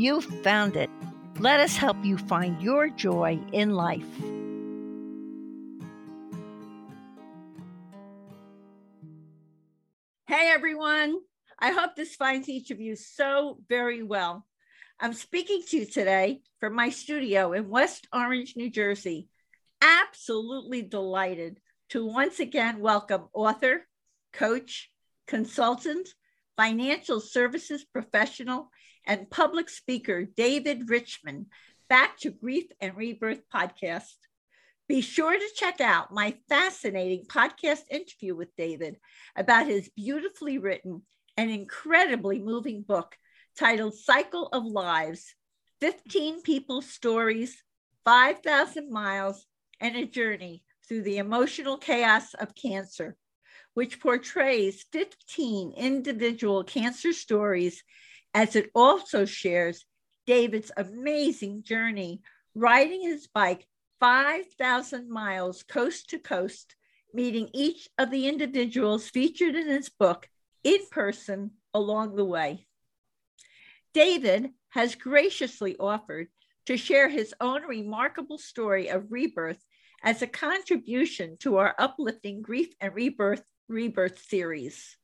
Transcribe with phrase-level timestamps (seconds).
[0.00, 0.88] you've found it.
[1.38, 4.06] Let us help you find your joy in life.
[10.26, 11.18] Hey everyone,
[11.58, 14.46] I hope this finds each of you so very well.
[15.00, 19.28] I'm speaking to you today from my studio in West Orange, New Jersey.
[19.80, 21.60] Absolutely delighted
[21.90, 23.86] to once again welcome author,
[24.32, 24.90] coach,
[25.26, 26.08] consultant,
[26.56, 28.70] financial services professional,
[29.08, 31.46] and public speaker David Richman
[31.88, 34.14] back to Grief and Rebirth podcast.
[34.86, 38.98] Be sure to check out my fascinating podcast interview with David
[39.34, 41.02] about his beautifully written
[41.36, 43.16] and incredibly moving book
[43.58, 45.34] titled Cycle of Lives
[45.80, 47.62] 15 People's Stories,
[48.04, 49.46] 5,000 Miles,
[49.80, 53.16] and a Journey Through the Emotional Chaos of Cancer
[53.74, 57.84] which portrays 15 individual cancer stories
[58.38, 59.84] as it also shares
[60.24, 62.22] David's amazing journey
[62.54, 63.66] riding his bike
[63.98, 66.76] 5,000 miles coast to coast,
[67.12, 70.28] meeting each of the individuals featured in his book
[70.62, 72.64] in person along the way.
[73.92, 76.28] David has graciously offered
[76.66, 79.64] to share his own remarkable story of rebirth
[80.04, 84.96] as a contribution to our uplifting grief and rebirth Rebirth series.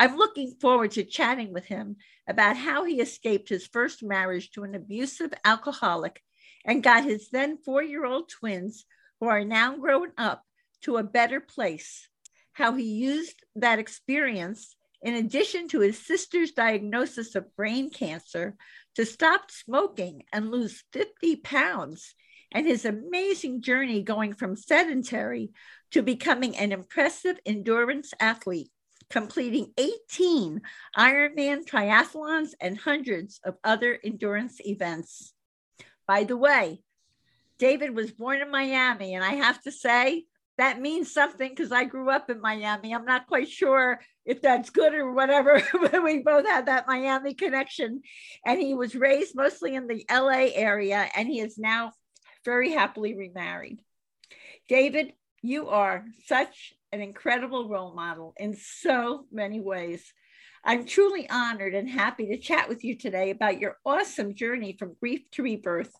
[0.00, 4.62] I'm looking forward to chatting with him about how he escaped his first marriage to
[4.62, 6.22] an abusive alcoholic
[6.64, 8.86] and got his then four year old twins,
[9.20, 10.42] who are now grown up,
[10.84, 12.08] to a better place.
[12.52, 18.56] How he used that experience, in addition to his sister's diagnosis of brain cancer,
[18.94, 22.14] to stop smoking and lose 50 pounds,
[22.52, 25.50] and his amazing journey going from sedentary
[25.90, 28.70] to becoming an impressive endurance athlete,
[29.10, 30.62] completing 18
[30.96, 35.34] Ironman triathlons and hundreds of other endurance events.
[36.06, 36.82] By the way,
[37.58, 40.24] David was born in Miami, and I have to say,
[40.58, 42.94] that means something because I grew up in Miami.
[42.94, 47.34] I'm not quite sure if that's good or whatever, but we both had that Miami
[47.34, 48.02] connection.
[48.44, 51.92] And he was raised mostly in the LA area, and he is now
[52.44, 53.80] very happily remarried.
[54.68, 60.12] David you are such an incredible role model in so many ways.
[60.64, 64.96] I'm truly honored and happy to chat with you today about your awesome journey from
[65.00, 65.92] grief to rebirth.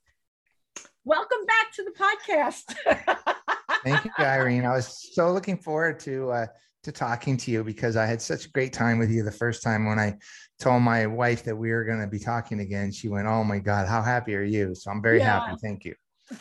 [1.04, 3.36] Welcome back to the podcast.
[3.84, 4.66] Thank you, Irene.
[4.66, 6.46] I was so looking forward to uh,
[6.82, 9.62] to talking to you because I had such a great time with you the first
[9.62, 10.16] time when I
[10.58, 12.92] told my wife that we were going to be talking again.
[12.92, 15.40] She went, "Oh my God, how happy are you?" So I'm very yeah.
[15.40, 15.56] happy.
[15.62, 15.94] Thank you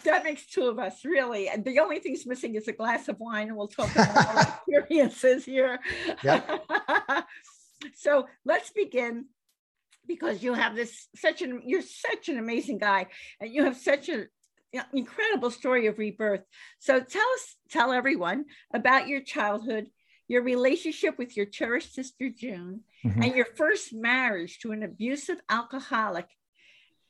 [0.03, 3.19] that makes two of us really and the only thing's missing is a glass of
[3.19, 5.79] wine and we'll talk about our experiences here
[6.23, 6.63] yep.
[7.95, 9.25] so let's begin
[10.07, 13.07] because you have this such an you're such an amazing guy
[13.39, 14.27] and you have such an
[14.93, 16.43] incredible story of rebirth
[16.79, 19.87] so tell us tell everyone about your childhood
[20.27, 23.23] your relationship with your cherished sister june mm-hmm.
[23.23, 26.27] and your first marriage to an abusive alcoholic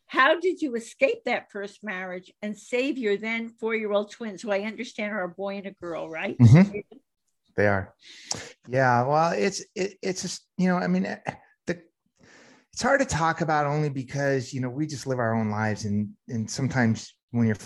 [0.10, 4.42] how did you escape that first marriage and save your then four year old twins,
[4.42, 6.36] who I understand are a boy and a girl, right?
[6.40, 6.80] Mm-hmm.
[7.56, 7.94] They are.
[8.68, 9.06] Yeah.
[9.06, 11.20] Well, it's, it, it's just, you know, I mean, eh,
[11.68, 11.80] the,
[12.74, 15.86] it's hard to talk about only because, you know, we just live our own lives.
[15.86, 17.58] And, and sometimes when you're,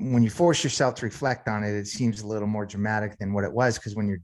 [0.00, 3.32] when you force yourself to reflect on it, it seems a little more dramatic than
[3.32, 3.78] what it was.
[3.78, 4.22] Cause when you're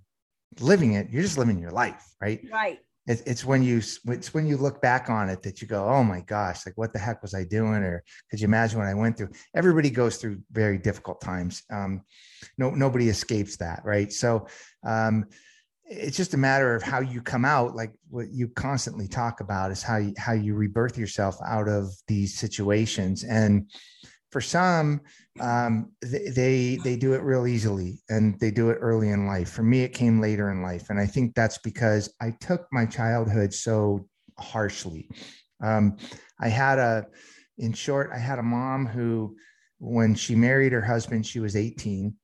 [0.58, 2.02] living it, you're just living your life.
[2.20, 2.40] Right.
[2.52, 6.04] Right it's, when you it's when you look back on it that you go oh
[6.04, 7.82] my gosh like what the heck was i doing?
[7.82, 9.30] Or could you imagine what i went through.
[9.54, 11.62] Everybody goes through very difficult times.
[11.70, 12.02] Um,
[12.58, 14.12] no nobody escapes that right?
[14.12, 14.46] So
[14.84, 15.26] um,
[15.84, 19.72] it's just a matter of how you come out like what you constantly talk about
[19.72, 23.24] is how you how you rebirth yourself out of these situations.
[23.24, 23.70] And
[24.30, 25.00] for some
[25.40, 29.62] um, they they do it real easily and they do it early in life for
[29.62, 33.52] me it came later in life and i think that's because i took my childhood
[33.52, 34.06] so
[34.38, 35.08] harshly
[35.62, 35.96] um,
[36.40, 37.06] i had a
[37.58, 39.36] in short i had a mom who
[39.78, 42.14] when she married her husband she was 18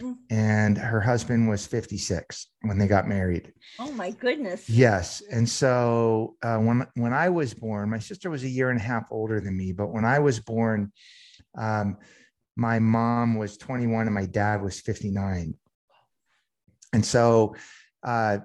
[0.00, 0.16] Mm.
[0.28, 3.52] and her husband was 56 when they got married.
[3.78, 4.68] Oh my goodness.
[4.68, 8.80] Yes, and so uh, when when I was born, my sister was a year and
[8.80, 9.70] a half older than me.
[9.70, 10.90] But when I was born,
[11.56, 11.96] um,
[12.56, 15.54] my mom was 21 and my dad was 59.
[16.92, 17.56] And so,
[18.04, 18.38] uh,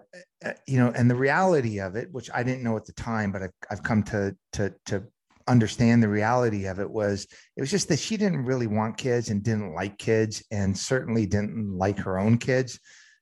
[0.44, 3.32] uh, you know, and the reality of it, which I didn't know at the time,
[3.32, 5.04] but I've, I've come to to to
[5.48, 7.28] understand the reality of it was
[7.58, 11.26] it was just that she didn't really want kids and didn't like kids and certainly
[11.26, 12.80] didn't like her own kids.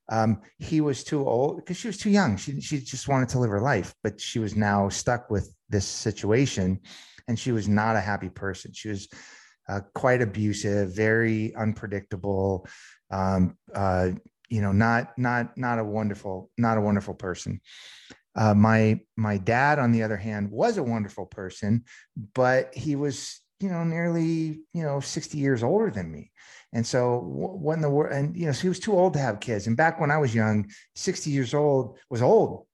[0.10, 2.38] Um, he was too old because she was too young.
[2.38, 5.86] She, she just wanted to live her life but she was now stuck with this
[5.86, 6.80] situation
[7.28, 8.72] and she was not a happy person.
[8.74, 9.08] She was
[9.70, 12.66] uh, quite abusive very unpredictable
[13.12, 14.10] um, uh,
[14.50, 17.62] you know not not not a wonderful not a wonderful person.
[18.36, 21.84] Uh, my my dad, on the other hand, was a wonderful person,
[22.34, 26.32] but he was you know nearly you know 60 years older than me.
[26.74, 29.40] And so when the world and you know so he was too old to have
[29.40, 29.68] kids.
[29.68, 32.66] And back when i was young 60 years old was old.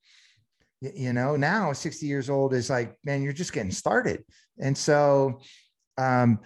[0.81, 4.23] You know now 60 years old is like man you're just getting started.
[4.59, 5.41] And so
[5.97, 6.39] um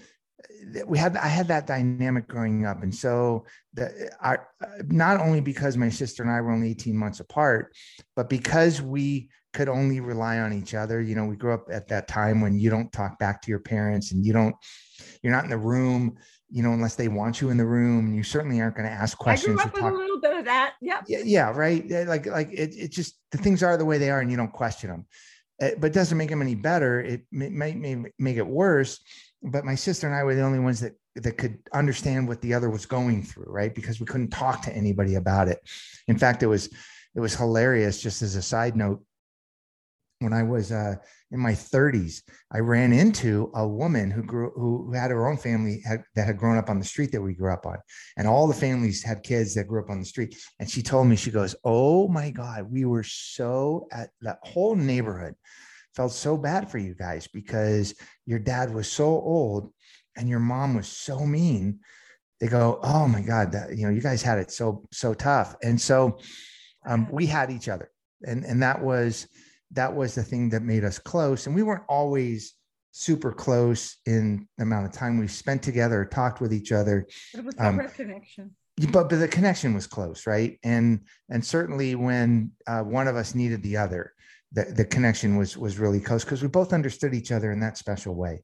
[0.85, 4.37] we had I had that dynamic growing up, and so the, I
[4.85, 7.73] not only because my sister and I were only eighteen months apart,
[8.15, 11.01] but because we could only rely on each other.
[11.01, 13.59] You know, we grew up at that time when you don't talk back to your
[13.59, 14.55] parents, and you don't,
[15.23, 16.17] you're not in the room.
[16.49, 18.93] You know, unless they want you in the room, and you certainly aren't going to
[18.93, 19.59] ask questions.
[19.59, 20.75] I grew up with a little bit of that.
[20.79, 21.05] Yep.
[21.07, 21.89] Yeah, yeah, right.
[22.07, 24.53] Like, like it, it just the things are the way they are, and you don't
[24.53, 25.05] question them.
[25.59, 27.01] It, eh, but it doesn't make them any better.
[27.01, 28.99] It may, may, may make it worse
[29.43, 32.53] but my sister and I were the only ones that that could understand what the
[32.53, 33.73] other was going through, right?
[33.73, 35.59] Because we couldn't talk to anybody about it.
[36.07, 36.67] In fact, it was
[37.15, 38.01] it was hilarious.
[38.01, 39.03] Just as a side note,
[40.19, 40.95] when I was uh,
[41.31, 45.81] in my 30s, I ran into a woman who grew who had her own family
[45.85, 47.77] had, that had grown up on the street that we grew up on,
[48.17, 50.35] and all the families had kids that grew up on the street.
[50.59, 54.75] And she told me, she goes, "Oh my God, we were so at that whole
[54.75, 55.35] neighborhood."
[55.97, 57.95] felt so bad for you guys because
[58.27, 59.73] your dad was so old
[60.15, 61.79] and your mom was so mean
[62.39, 65.55] they go oh my god that you know you guys had it so so tough.
[65.63, 66.19] And so
[66.85, 67.91] um, we had each other.
[68.25, 69.27] And and that was
[69.71, 71.45] that was the thing that made us close.
[71.45, 72.53] And we weren't always
[72.91, 77.07] super close in the amount of time we spent together talked with each other.
[77.33, 78.55] But it was um, a connection.
[78.91, 80.59] but, but the connection was close right?
[80.63, 84.13] And and certainly when uh, one of us needed the other
[84.51, 87.77] the, the connection was was really close because we both understood each other in that
[87.77, 88.43] special way.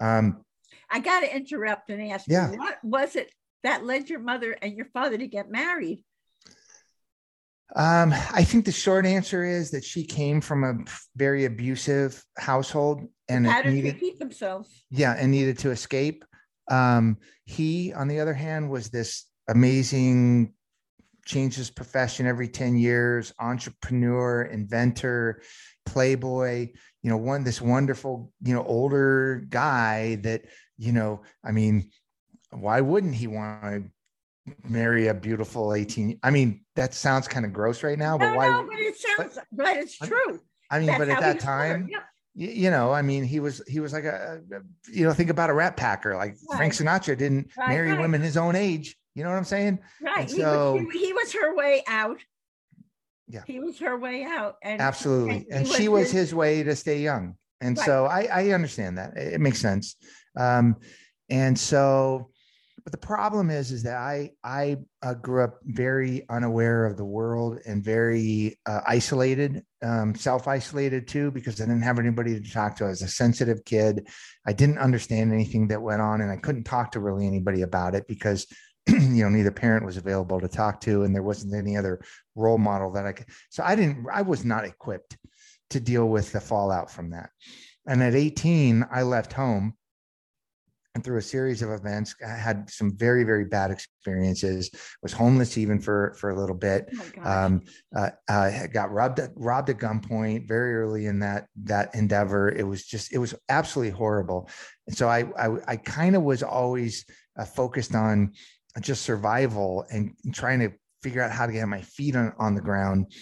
[0.00, 0.44] Um,
[0.90, 2.52] I got to interrupt and ask yeah.
[2.52, 3.32] you, what was it
[3.62, 6.02] that led your mother and your father to get married?
[7.76, 10.74] Um, I think the short answer is that she came from a
[11.16, 14.68] very abusive household and how did to keep themselves.
[14.90, 16.24] Yeah, and needed to escape.
[16.70, 20.52] Um, he, on the other hand, was this amazing
[21.24, 25.42] changed his profession every 10 years, entrepreneur, inventor,
[25.86, 26.70] playboy,
[27.02, 30.42] you know, one this wonderful, you know, older guy that,
[30.78, 31.90] you know, I mean,
[32.50, 33.84] why wouldn't he want to
[34.62, 36.18] marry a beautiful 18?
[36.22, 38.48] I mean, that sounds kind of gross right now, but no, why?
[38.48, 40.40] No, but it sounds, but, but it's true.
[40.70, 41.88] I mean, That's but at that time,
[42.34, 44.40] you know, I mean, he was he was like a,
[44.90, 46.16] you know, think about a rat packer.
[46.16, 46.56] Like right.
[46.56, 48.00] Frank Sinatra didn't right, marry right.
[48.00, 48.96] women his own age.
[49.14, 49.78] You know what I'm saying?
[50.00, 50.28] Right.
[50.28, 52.18] so he was, he, he was her way out.
[53.28, 53.42] Yeah.
[53.46, 54.56] He was her way out.
[54.62, 55.46] And absolutely.
[55.50, 57.36] And, and she was his, his, way to stay young.
[57.60, 57.86] And right.
[57.86, 59.16] so I, I understand that.
[59.16, 59.96] It makes sense.
[60.36, 60.76] Um,
[61.30, 62.30] and so,
[62.82, 67.04] but the problem is, is that I, I uh, grew up very unaware of the
[67.04, 72.76] world and very uh, isolated, um, self-isolated too, because I didn't have anybody to talk
[72.76, 72.84] to.
[72.84, 74.06] I was a sensitive kid.
[74.46, 77.94] I didn't understand anything that went on and I couldn't talk to really anybody about
[77.94, 78.46] it because
[78.88, 82.00] you know neither parent was available to talk to and there wasn't any other
[82.34, 85.16] role model that i could so i didn't i was not equipped
[85.70, 87.30] to deal with the fallout from that.
[87.86, 89.74] And at 18 i left home
[90.94, 94.70] and through a series of events i had some very very bad experiences
[95.02, 96.88] was homeless even for for a little bit.
[97.16, 97.62] Oh um,
[97.96, 102.50] uh, uh, got robbed robbed at gunpoint very early in that that endeavor.
[102.50, 104.48] It was just it was absolutely horrible.
[104.86, 107.04] And so i i, I kind of was always
[107.36, 108.32] uh, focused on
[108.80, 112.60] just survival and trying to figure out how to get my feet on, on the
[112.60, 113.12] ground,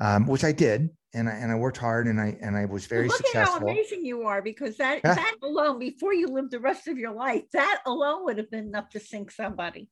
[0.00, 0.88] um, which I did.
[1.14, 3.56] And I, and I worked hard and I, and I was very look successful.
[3.56, 6.96] At how amazing you are because that, that alone, before you lived the rest of
[6.96, 9.90] your life, that alone would have been enough to sink somebody.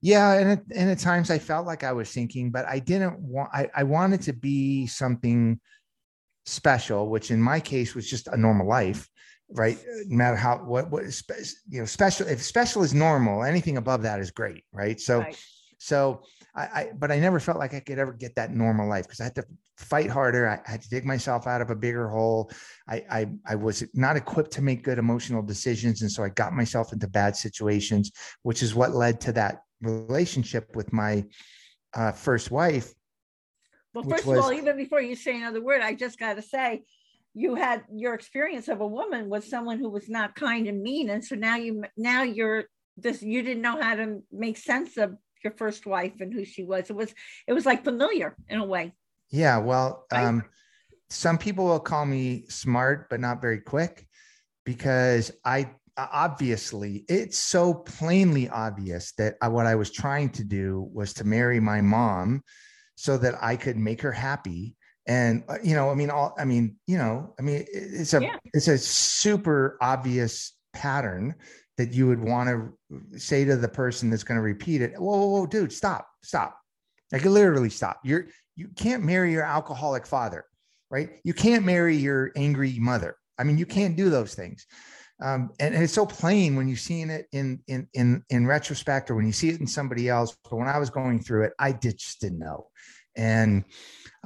[0.00, 0.32] Yeah.
[0.34, 3.50] And at, and at times I felt like I was sinking, but I didn't want,
[3.52, 5.60] I, I wanted to be something
[6.46, 9.06] special, which in my case was just a normal life
[9.50, 11.04] right no matter how what what
[11.68, 15.38] you know special if special is normal anything above that is great right so right.
[15.78, 16.22] So
[16.54, 19.20] I, I, but I never felt like I could ever get that normal life because
[19.20, 19.44] I had to
[19.76, 20.48] fight harder.
[20.48, 22.50] I, had to dig myself out of a bigger hole.
[22.88, 26.02] I, I, I was not equipped to make good emotional decisions.
[26.02, 28.10] And so I got myself into bad situations,
[28.42, 31.24] which is what led to that relationship with my
[31.94, 32.92] uh, first wife.
[33.94, 36.42] Well, first was, of all, even before you say another word, I just got to
[36.42, 36.82] say,
[37.34, 41.10] you had your experience of a woman was someone who was not kind and mean,
[41.10, 42.64] and so now you now you're
[42.96, 46.64] this you didn't know how to make sense of your first wife and who she
[46.64, 46.90] was.
[46.90, 47.14] It was
[47.46, 48.92] it was like familiar in a way.
[49.30, 50.42] Yeah, well, um,
[51.10, 54.06] some people will call me smart but not very quick
[54.64, 60.88] because I obviously it's so plainly obvious that I, what I was trying to do
[60.92, 62.42] was to marry my mom
[62.94, 64.76] so that I could make her happy
[65.08, 68.22] and uh, you know i mean all i mean you know i mean it's a
[68.22, 68.36] yeah.
[68.54, 71.34] it's a super obvious pattern
[71.76, 75.16] that you would want to say to the person that's going to repeat it whoa,
[75.16, 76.58] whoa, whoa dude stop stop.
[77.10, 78.00] Like literally stop.
[78.04, 80.44] You're you can't marry your alcoholic father
[80.90, 81.10] right?
[81.22, 83.16] You can't marry your angry mother.
[83.38, 84.66] I mean you can't do those things.
[85.20, 89.10] Um, and, and, it's so plain when you've seen it in in in in retrospect
[89.10, 90.36] or when you see it in somebody else.
[90.44, 92.68] But when i was going through it i did, just didn't know
[93.18, 93.64] and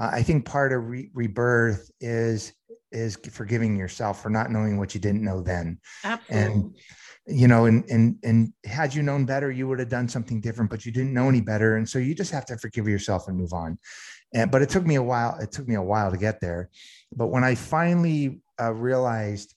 [0.01, 2.53] uh, i think part of re- rebirth is
[2.93, 6.53] is forgiving yourself for not knowing what you didn't know then Absolutely.
[6.53, 6.75] and
[7.27, 10.71] you know, and and and had you known better, you would have done something different,
[10.71, 13.37] but you didn't know any better, and so you just have to forgive yourself and
[13.37, 13.79] move on.
[14.35, 15.39] And but it took me a while.
[15.41, 16.71] It took me a while to get there,
[17.15, 19.55] but when I finally uh, realized,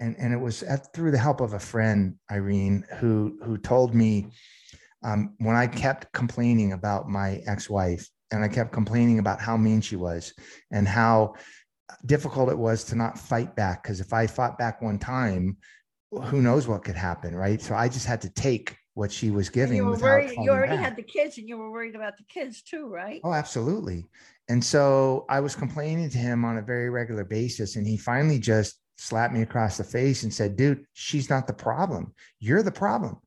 [0.00, 3.94] and and it was at, through the help of a friend, Irene, who who told
[3.94, 4.32] me
[5.04, 9.80] um, when I kept complaining about my ex-wife, and I kept complaining about how mean
[9.80, 10.32] she was,
[10.70, 11.34] and how
[12.06, 15.58] difficult it was to not fight back because if I fought back one time,
[16.10, 17.60] who knows what could happen, right?
[17.60, 19.76] So I just had to take what she was giving.
[19.76, 20.32] you were worried.
[20.38, 20.84] You already back.
[20.84, 23.20] had the kids, and you were worried about the kids too, right?
[23.24, 24.06] Oh, absolutely.
[24.48, 28.38] And so I was complaining to him on a very regular basis, and he finally
[28.38, 32.12] just slapped me across the face and said, "Dude, she's not the problem.
[32.38, 33.18] You're the problem.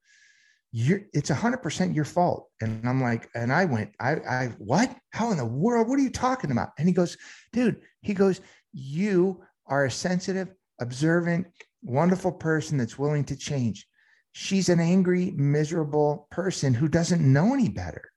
[0.77, 4.47] You're it's a hundred percent your fault." And I'm like, and I went, I, I,
[4.57, 4.93] what?
[5.11, 5.87] How in the world?
[5.87, 6.71] What are you talking about?
[6.77, 7.17] And he goes,
[7.53, 8.41] "Dude," he goes,
[8.73, 10.49] "You are a sensitive,
[10.81, 11.47] observant,
[11.81, 13.87] wonderful person that's willing to change.
[14.33, 18.11] She's an angry, miserable person who doesn't know any better.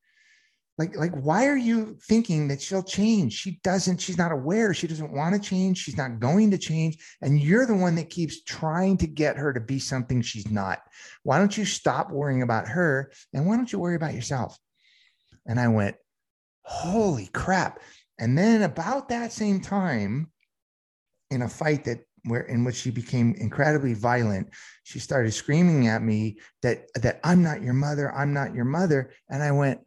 [0.78, 3.32] Like, like, why are you thinking that she'll change?
[3.32, 4.72] She doesn't, she's not aware.
[4.72, 5.78] She doesn't want to change.
[5.78, 6.98] She's not going to change.
[7.20, 10.78] And you're the one that keeps trying to get her to be something she's not.
[11.24, 13.10] Why don't you stop worrying about her?
[13.34, 14.56] And why don't you worry about yourself?
[15.46, 15.96] And I went,
[16.62, 17.80] holy crap.
[18.20, 20.30] And then about that same time,
[21.30, 24.48] in a fight that where in which she became incredibly violent
[24.82, 29.10] she started screaming at me that that i'm not your mother i'm not your mother
[29.28, 29.80] and i went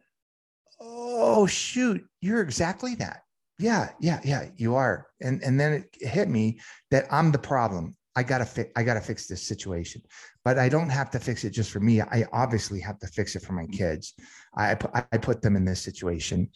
[1.32, 3.22] oh shoot you're exactly that.
[3.58, 5.06] Yeah yeah yeah you are.
[5.20, 6.60] And and then it hit me
[6.90, 7.96] that i'm the problem.
[8.14, 10.02] I gotta fix i gotta fix this situation.
[10.44, 12.00] But i don't have to fix it just for me.
[12.00, 14.14] I obviously have to fix it for my kids.
[14.56, 16.50] I put, i put them in this situation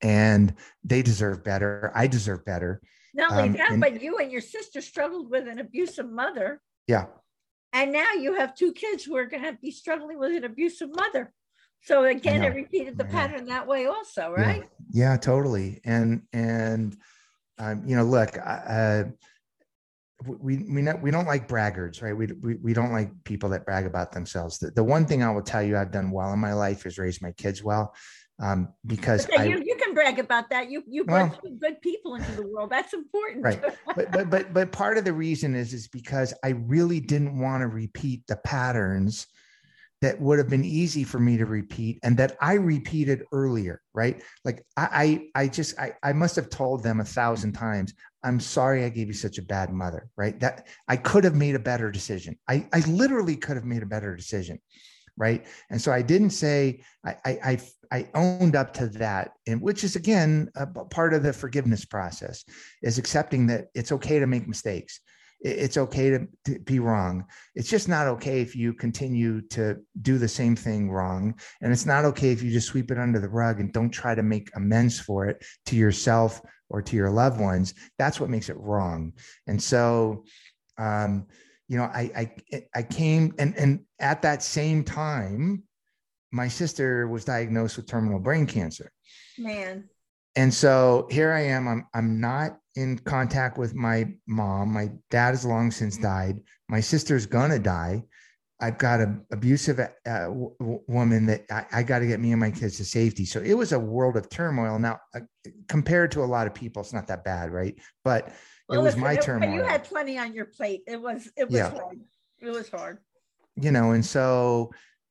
[0.00, 0.54] and
[0.84, 1.92] they deserve better.
[1.94, 2.80] I deserve better.
[3.14, 6.60] Not only um, that, and, but you and your sister struggled with an abusive mother.
[6.86, 7.06] Yeah.
[7.72, 10.90] And now you have two kids who are going to be struggling with an abusive
[10.94, 11.32] mother.
[11.82, 13.10] So again, it repeated the yeah.
[13.10, 14.68] pattern that way also, right?
[14.90, 15.80] Yeah, yeah totally.
[15.84, 16.96] And and
[17.58, 19.04] um, you know, look, uh,
[20.26, 22.16] we we not, we don't like braggarts, right?
[22.16, 24.58] We, we we don't like people that brag about themselves.
[24.58, 26.98] The, the one thing I will tell you I've done well in my life is
[26.98, 27.94] raise my kids well
[28.40, 30.70] um, because I, you, you can brag about that.
[30.70, 32.70] You you brought well, good people into the world.
[32.70, 33.60] That's important, right?
[33.94, 37.62] but but but but part of the reason is is because I really didn't want
[37.62, 39.26] to repeat the patterns
[40.00, 44.22] that would have been easy for me to repeat and that I repeated earlier, right?
[44.44, 48.40] Like I I, I just I, I must have told them a thousand times, I'm
[48.40, 50.38] sorry I gave you such a bad mother, right?
[50.40, 52.38] That I could have made a better decision.
[52.48, 54.60] I, I literally could have made a better decision
[55.18, 57.58] right and so i didn't say i i
[57.90, 60.48] i owned up to that and which is again
[60.90, 62.44] part of the forgiveness process
[62.82, 65.00] is accepting that it's okay to make mistakes
[65.40, 70.18] it's okay to, to, be wrong it's just not okay if you continue to do
[70.18, 73.28] the same thing wrong and it's not okay if you just sweep it under the
[73.28, 76.40] rug and don't try to make amends for it to yourself
[76.70, 79.12] or to your loved ones that's what makes it wrong
[79.46, 80.24] and so
[80.78, 81.26] um,
[81.68, 85.62] you know, I I I came and and at that same time,
[86.32, 88.90] my sister was diagnosed with terminal brain cancer.
[89.36, 89.88] Man.
[90.34, 91.68] And so here I am.
[91.68, 94.72] I'm I'm not in contact with my mom.
[94.72, 96.40] My dad has long since died.
[96.68, 98.04] My sister's gonna die.
[98.60, 100.54] I've got an abusive uh, w-
[100.86, 103.24] woman that I, I got to get me and my kids to safety.
[103.24, 104.78] So it was a world of turmoil.
[104.80, 105.20] Now, uh,
[105.68, 107.76] compared to a lot of people, it's not that bad, right?
[108.04, 108.32] But
[108.68, 109.54] well, it was listen, my turmoil.
[109.54, 110.82] You had plenty on your plate.
[110.86, 111.70] It was it was yeah.
[111.70, 112.00] hard.
[112.40, 112.98] It was hard.
[113.56, 114.70] You know, and so,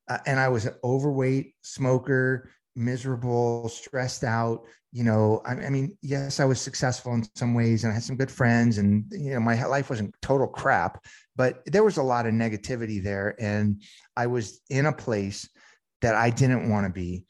[0.09, 4.63] uh, and I was an overweight smoker, miserable, stressed out.
[4.93, 8.03] You know, I, I mean, yes, I was successful in some ways, and I had
[8.03, 11.03] some good friends, and you know, my life wasn't total crap
[11.37, 13.81] but there was a lot of negativity there and
[14.17, 15.47] i was in a place
[16.01, 17.23] that i didn't want to be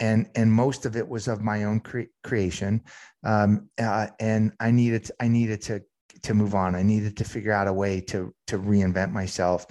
[0.00, 2.80] and and most of it was of my own cre- creation
[3.24, 5.80] um, uh, and i needed i needed to
[6.22, 9.66] to move on i needed to figure out a way to to reinvent myself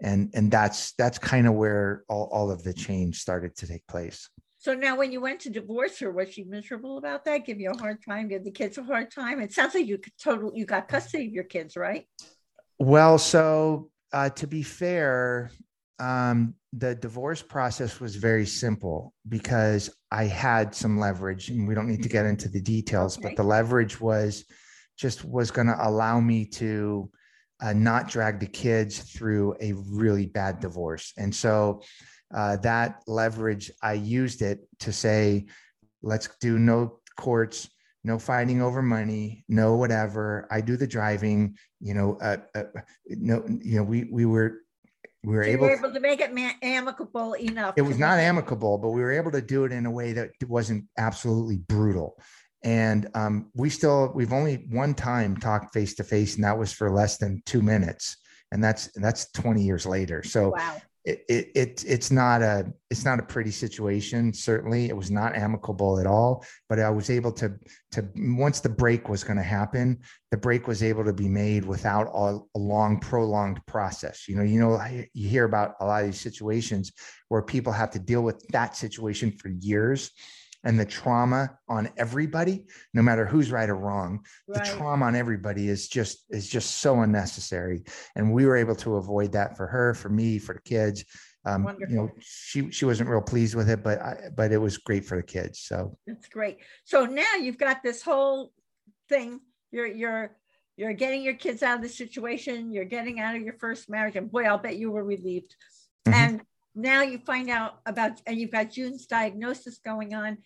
[0.00, 3.86] and and that's that's kind of where all, all of the change started to take
[3.86, 4.28] place
[4.66, 7.46] so now when you went to divorce her was she miserable about that?
[7.46, 8.26] Give you a hard time?
[8.26, 9.40] Give the kids a hard time?
[9.40, 12.04] It sounds like you could total you got custody of your kids right?
[12.80, 15.52] Well, so uh, to be fair,
[16.00, 21.86] um, the divorce process was very simple because I had some leverage, and we don't
[21.86, 23.28] need to get into the details, okay.
[23.28, 24.46] but the leverage was
[24.98, 27.08] just was going to allow me to
[27.62, 31.82] uh, not drag the kids through a really bad divorce, and so
[32.34, 35.46] uh, that leverage I used it to say,
[36.02, 37.68] let's do no courts
[38.06, 40.46] no fighting over money, no whatever.
[40.48, 41.56] I do the driving.
[41.80, 42.62] You know, uh, uh,
[43.08, 44.60] no, you know, we we were
[45.24, 46.30] we were so able, able, to make it
[46.62, 47.74] amicable enough.
[47.76, 50.30] It was not amicable, but we were able to do it in a way that
[50.46, 52.16] wasn't absolutely brutal.
[52.62, 56.72] And um, we still we've only one time talked face to face, and that was
[56.72, 58.18] for less than two minutes,
[58.52, 60.22] and that's that's 20 years later.
[60.22, 60.76] So wow
[61.06, 64.88] it, it, it, it's not a it's not a pretty situation certainly.
[64.88, 67.54] It was not amicable at all but i was able to
[67.92, 69.98] to once the break was going to happen
[70.30, 74.28] the break was able to be made without a, a, long prolonged process.
[74.28, 74.84] You know you know
[75.14, 76.92] you hear about a lot of these situations
[77.28, 80.10] where people have to deal with that situation for years
[80.66, 84.18] and the trauma on everybody no matter who's right or wrong
[84.48, 84.64] right.
[84.64, 87.84] the trauma on everybody is just is just so unnecessary.
[88.16, 91.04] And we were able to avoid that for her for me for the kids.
[91.44, 94.78] Um, you know she she wasn't real pleased with it but I, but it was
[94.78, 95.96] great for the kids so.
[96.06, 96.58] That's great.
[96.84, 98.52] So now you've got this whole
[99.08, 99.40] thing.
[99.70, 100.36] You're you're
[100.76, 102.72] you're getting your kids out of the situation.
[102.72, 104.16] You're getting out of your first marriage.
[104.16, 105.54] And boy i'll bet you were relieved.
[106.06, 106.14] Mm-hmm.
[106.14, 106.40] and
[106.76, 110.36] now you find out about and you've got june's diagnosis going on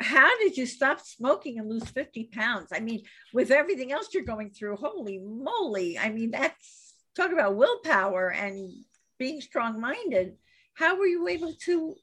[0.00, 2.68] how did you stop smoking and lose 50 pounds?
[2.72, 3.02] I mean,
[3.32, 5.98] with everything else you're going through, holy moly.
[5.98, 8.72] I mean, that's talk about willpower and
[9.18, 10.34] being strong minded.
[10.74, 11.94] How were you able to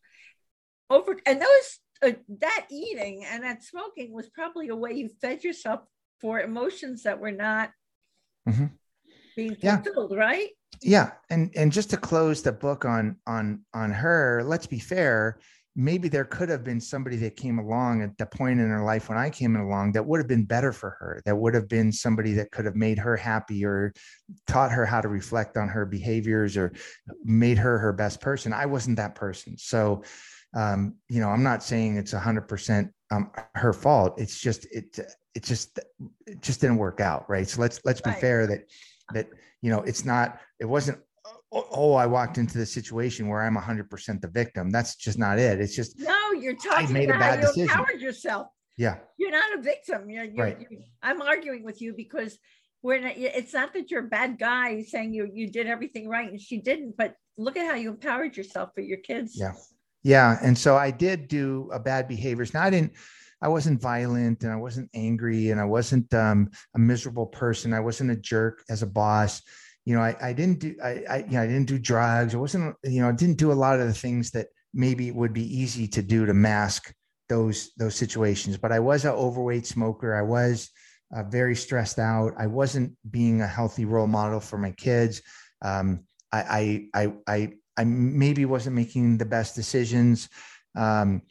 [0.90, 5.44] over and those uh, that eating and that smoking was probably a way you fed
[5.44, 5.82] yourself
[6.22, 7.72] for emotions that were not
[8.48, 8.68] mm-hmm.
[9.36, 10.18] being fulfilled, yeah.
[10.18, 10.50] right?
[10.82, 15.40] Yeah, and and just to close the book on on on her, let's be fair
[15.80, 19.10] maybe there could have been somebody that came along at the point in her life
[19.10, 21.92] when I came along that would have been better for her, that would have been
[21.92, 23.94] somebody that could have made her happy or
[24.48, 26.74] taught her how to reflect on her behaviors or
[27.24, 28.54] made her her best person.
[28.54, 29.56] I wasn't that person.
[29.56, 30.02] So,
[30.56, 34.20] um, you know, I'm not saying it's a hundred percent um, her fault.
[34.20, 34.98] It's just, it,
[35.36, 35.80] it just,
[36.26, 37.30] it just didn't work out.
[37.30, 37.48] Right.
[37.48, 38.20] So let's, let's be right.
[38.20, 38.62] fair that,
[39.14, 39.28] that,
[39.62, 40.98] you know, it's not, it wasn't
[41.52, 44.70] Oh, oh, I walked into the situation where I'm 100% the victim.
[44.70, 45.62] That's just not it.
[45.62, 47.70] It's just no, you're talking made about a bad how you decision.
[47.70, 48.48] empowered yourself.
[48.76, 50.10] Yeah, you're not a victim.
[50.10, 50.58] You're, you're, right.
[50.60, 52.38] You're, I'm arguing with you because
[52.84, 56.30] we're not, it's not that you're a bad guy saying you you did everything right
[56.30, 59.34] and she didn't, but look at how you empowered yourself for your kids.
[59.36, 59.54] Yeah,
[60.04, 62.54] yeah, and so I did do a bad behaviors.
[62.54, 62.94] Now I didn't.
[63.42, 67.72] I wasn't violent and I wasn't angry and I wasn't um, a miserable person.
[67.72, 69.44] I wasn't a jerk as a boss
[69.88, 72.36] you know, I, I didn't do, I, I, you know, I didn't do drugs.
[72.36, 75.16] I wasn't, you know, I didn't do a lot of the things that maybe it
[75.16, 76.94] would be easy to do to mask
[77.30, 78.58] those, those situations.
[78.58, 80.14] But I was an overweight smoker.
[80.14, 80.70] I was
[81.16, 82.34] uh, very stressed out.
[82.38, 85.22] I wasn't being a healthy role model for my kids.
[85.62, 90.28] Um, I, I, I, I, I maybe wasn't making the best decisions.
[90.76, 91.22] Um,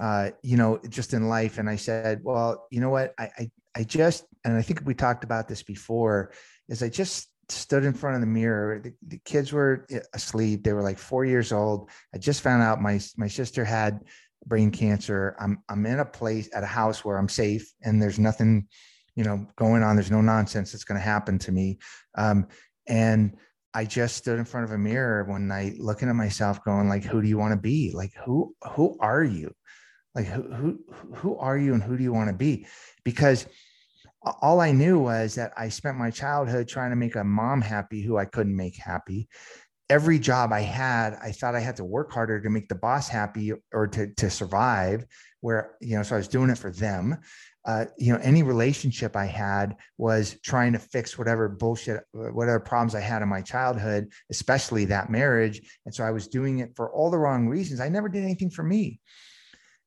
[0.00, 1.58] uh, you know, just in life.
[1.58, 3.12] And I said, well, you know what?
[3.18, 6.32] I, I, I just, and I think we talked about this before,
[6.70, 8.80] is I just stood in front of the mirror.
[8.80, 10.64] The, the, kids were asleep.
[10.64, 11.90] They were like four years old.
[12.14, 14.00] I just found out my my sister had
[14.46, 15.36] brain cancer.
[15.38, 18.68] I'm I'm in a place at a house where I'm safe and there's nothing,
[19.14, 19.96] you know, going on.
[19.96, 21.78] There's no nonsense that's going to happen to me.
[22.16, 22.46] Um,
[22.86, 23.36] and
[23.74, 27.04] I just stood in front of a mirror one night, looking at myself, going like,
[27.04, 27.92] "Who do you want to be?
[27.94, 29.54] Like, who who are you?
[30.14, 30.78] Like, who who
[31.14, 32.66] who are you, and who do you want to be?"
[33.04, 33.46] Because
[34.22, 38.02] all I knew was that I spent my childhood trying to make a mom happy
[38.02, 39.28] who I couldn't make happy.
[39.90, 43.08] every job I had, I thought I had to work harder to make the boss
[43.08, 45.04] happy or to, to survive.
[45.40, 47.18] Where, you know, so I was doing it for them.
[47.64, 52.94] Uh, you know, any relationship I had was trying to fix whatever bullshit, whatever problems
[52.94, 55.60] I had in my childhood, especially that marriage.
[55.84, 57.80] And so I was doing it for all the wrong reasons.
[57.80, 59.00] I never did anything for me.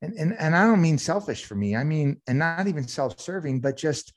[0.02, 1.76] And, and, and I don't mean selfish for me.
[1.76, 4.14] I mean, and not even self-serving, but just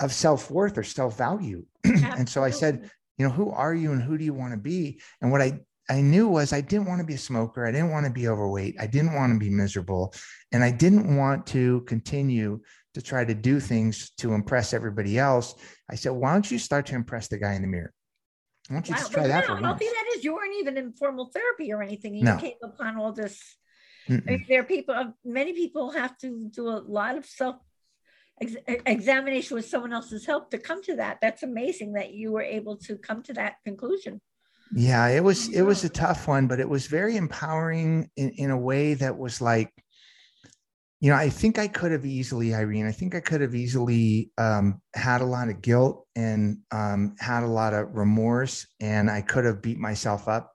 [0.00, 1.64] of self-worth or self-value.
[1.84, 4.58] and so I said, you know who are you and who do you want to
[4.58, 7.72] be and what i i knew was i didn't want to be a smoker i
[7.72, 10.14] didn't want to be overweight i didn't want to be miserable
[10.52, 12.60] and i didn't want to continue
[12.94, 15.54] to try to do things to impress everybody else
[15.90, 17.92] i said why don't you start to impress the guy in the mirror
[18.68, 20.54] why don't you wow, just try that for I don't healthy that is you weren't
[20.60, 22.38] even in formal therapy or anything you no.
[22.38, 23.40] came upon all this
[24.08, 27.56] there are people many people have to do a lot of self
[28.40, 31.18] ex- examination with someone else's help to come to that.
[31.20, 34.20] That's amazing that you were able to come to that conclusion.
[34.74, 38.50] Yeah, it was it was a tough one, but it was very empowering in, in
[38.50, 39.72] a way that was like,
[41.00, 44.30] you know, I think I could have easily, Irene, I think I could have easily
[44.36, 49.22] um, had a lot of guilt and um, had a lot of remorse, and I
[49.22, 50.52] could have beat myself up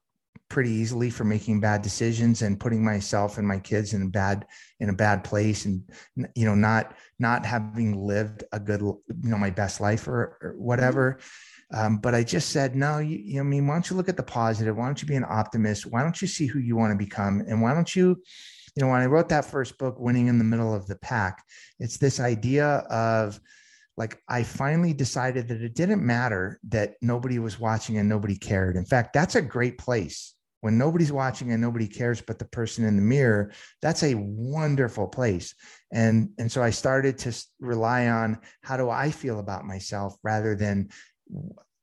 [0.53, 4.45] pretty easily for making bad decisions and putting myself and my kids in a bad
[4.79, 5.81] in a bad place and
[6.35, 10.53] you know not not having lived a good you know my best life or, or
[10.55, 11.17] whatever
[11.73, 14.09] um, but I just said, no, you, you know, I mean, why don't you look
[14.09, 14.77] at the positive?
[14.77, 15.87] Why don't you be an optimist?
[15.87, 17.43] Why don't you see who you want to become?
[17.47, 18.21] And why don't you,
[18.75, 21.43] you know, when I wrote that first book, Winning in the Middle of the Pack,
[21.79, 23.39] it's this idea of
[23.97, 28.75] like I finally decided that it didn't matter that nobody was watching and nobody cared.
[28.75, 30.32] In fact, that's a great place
[30.63, 35.07] when nobody's watching and nobody cares but the person in the mirror that's a wonderful
[35.07, 35.53] place.
[35.91, 40.55] And and so i started to rely on how do i feel about myself rather
[40.55, 40.89] than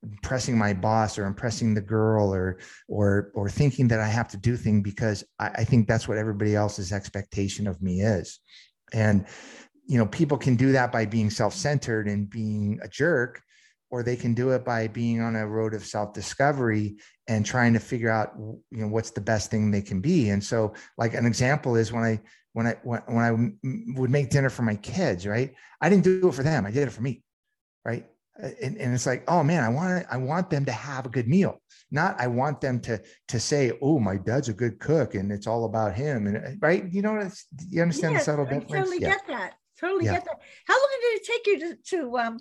[0.03, 4.39] impressing my boss or impressing the girl or or or thinking that i have to
[4.39, 8.41] do things because I, I think that's what everybody else's expectation of me is.
[8.95, 9.27] And
[9.87, 13.43] you know people can do that by being self-centered and being a jerk
[13.91, 16.97] or they can do it by being on a road of self-discovery
[17.29, 20.31] and trying to figure out you know what's the best thing they can be.
[20.31, 22.21] And so like an example is when i
[22.53, 25.55] when i when, when i would make dinner for my kids right?
[25.81, 27.23] I didn't do it for them i did it for me
[27.85, 28.07] right?
[28.37, 31.29] And, and it's like oh man i want i want them to have a good
[31.29, 31.61] meal.
[31.91, 35.47] Not i want them to to say oh my dad's a good cook and it's
[35.47, 36.85] all about him and right?
[36.91, 37.31] You know
[37.69, 38.73] you understand yes, the subtle difference?
[38.73, 39.09] I totally yeah.
[39.09, 40.13] get that totally yeah.
[40.15, 40.41] get that.
[40.67, 42.39] How long did it take you to, to um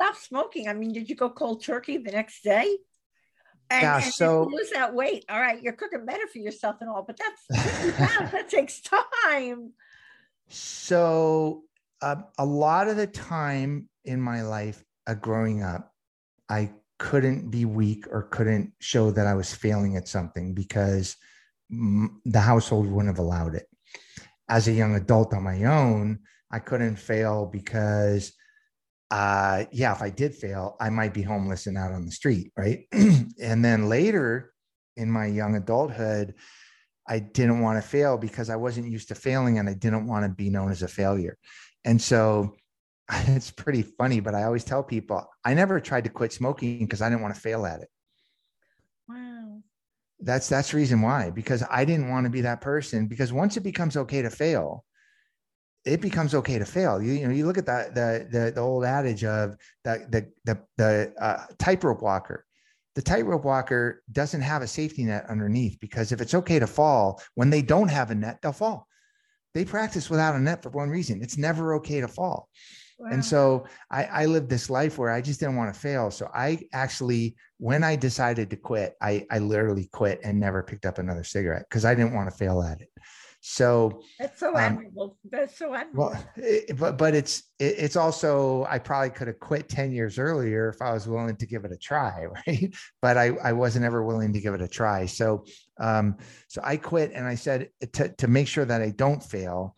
[0.00, 0.68] stop smoking.
[0.68, 2.78] I mean, did you go cold turkey the next day?
[3.68, 5.24] And, yeah, and so lose that weight.
[5.28, 7.46] All right, you're cooking better for yourself and all, but that's
[8.32, 9.72] that takes time.
[10.48, 11.62] So,
[12.02, 15.92] uh, a lot of the time in my life, uh, growing up,
[16.48, 21.16] I couldn't be weak or couldn't show that I was failing at something because
[21.70, 23.66] m- the household wouldn't have allowed it.
[24.48, 26.18] As a young adult on my own,
[26.50, 28.32] I couldn't fail because
[29.10, 32.52] uh, yeah, if I did fail, I might be homeless and out on the street,
[32.56, 32.86] right?
[32.92, 34.52] and then later
[34.96, 36.34] in my young adulthood,
[37.08, 40.24] I didn't want to fail because I wasn't used to failing and I didn't want
[40.24, 41.36] to be known as a failure.
[41.84, 42.54] And so
[43.12, 47.02] it's pretty funny, but I always tell people I never tried to quit smoking because
[47.02, 47.88] I didn't want to fail at it.
[49.08, 49.62] Wow.
[50.20, 53.56] That's that's the reason why because I didn't want to be that person because once
[53.56, 54.84] it becomes okay to fail,
[55.84, 57.00] it becomes okay to fail.
[57.02, 60.26] You, you know, you look at that the the the, old adage of the the
[60.44, 62.44] the, the uh, tightrope walker.
[62.96, 67.22] The tightrope walker doesn't have a safety net underneath because if it's okay to fall,
[67.34, 68.86] when they don't have a net, they'll fall.
[69.54, 72.48] They practice without a net for one reason: it's never okay to fall.
[72.98, 73.08] Wow.
[73.12, 76.10] And so I, I lived this life where I just didn't want to fail.
[76.10, 80.84] So I actually, when I decided to quit, I, I literally quit and never picked
[80.84, 82.90] up another cigarette because I didn't want to fail at it.
[83.40, 85.16] So that's so um, admirable.
[85.30, 86.10] That's so admirable.
[86.10, 90.18] Well, it, but but it's it, it's also I probably could have quit ten years
[90.18, 92.74] earlier if I was willing to give it a try, right?
[93.00, 95.06] But I I wasn't ever willing to give it a try.
[95.06, 95.44] So
[95.80, 99.74] um so I quit and I said to to make sure that I don't fail.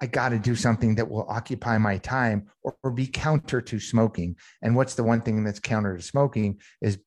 [0.00, 3.80] I got to do something that will occupy my time or, or, be counter to
[3.80, 4.36] smoking.
[4.60, 6.98] And what's the one thing that's counter to smoking is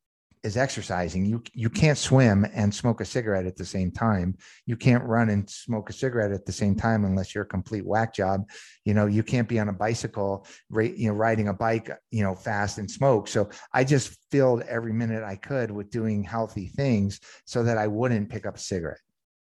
[0.44, 1.26] is exercising.
[1.26, 4.38] You you can't swim and smoke a cigarette at the same time.
[4.66, 7.86] You can't run and smoke a cigarette at the same time unless you're a complete
[7.86, 8.50] whack job.
[8.86, 12.36] You know, you can't be on a bicycle, you know, riding a bike, you know,
[12.36, 13.28] fast and smoke.
[13.28, 17.88] So I just filled every minute I could with doing healthy things so that I
[17.88, 19.02] wouldn't pick up a cigarette.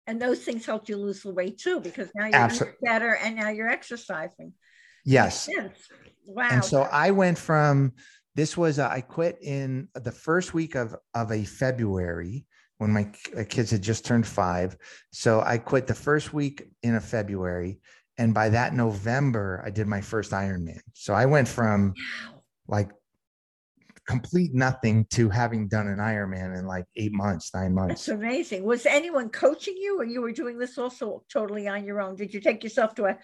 [0.07, 2.77] And those things helped you lose the weight too, because now you're Absolutely.
[2.83, 4.53] better and now you're exercising.
[5.05, 5.49] Yes.
[6.27, 6.49] Wow.
[6.51, 7.93] And so I went from
[8.35, 12.47] this was uh, I quit in the first week of of a February
[12.79, 14.77] when my uh, kids had just turned five.
[15.13, 17.81] So I quit the first week in a February,
[18.19, 20.81] and by that November, I did my first Ironman.
[20.95, 21.95] So I went from
[22.67, 22.91] like
[24.09, 28.07] complete nothing to having done an Ironman in like eight months, nine months.
[28.07, 28.65] That's amazing.
[28.65, 32.17] Was anyone coaching you, or you were doing this also totally on your own?
[32.17, 33.19] Did you take yourself to a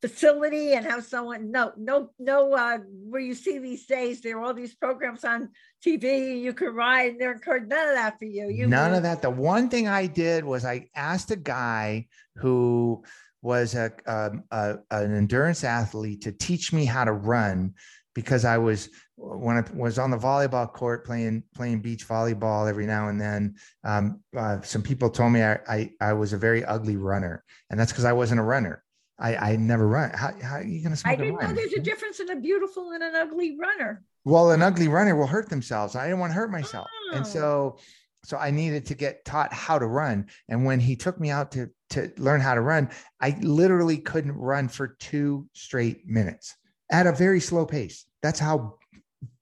[0.00, 4.42] facility and have someone no no no uh where you see these days there are
[4.42, 5.48] all these programs on
[5.84, 8.96] tv you can ride and they're encouraged none of that for you you none were-
[8.96, 13.02] of that the one thing i did was i asked a guy who
[13.42, 17.74] was a, a, a, an endurance athlete to teach me how to run
[18.14, 22.86] because I was when I was on the volleyball court playing playing beach volleyball every
[22.86, 23.54] now and then.
[23.84, 27.78] Um, uh, some people told me I, I, I was a very ugly runner, and
[27.78, 28.82] that's because I wasn't a runner.
[29.20, 30.10] I I never run.
[30.10, 31.02] How, how are you going to?
[31.08, 34.02] I didn't know there's a difference in a beautiful and an ugly runner.
[34.24, 35.94] Well, an ugly runner will hurt themselves.
[35.94, 37.16] I didn't want to hurt myself, oh.
[37.16, 37.78] and so
[38.24, 40.26] so I needed to get taught how to run.
[40.48, 44.32] And when he took me out to to learn how to run, I literally couldn't
[44.32, 46.56] run for two straight minutes
[46.90, 48.06] at a very slow pace.
[48.22, 48.78] That's how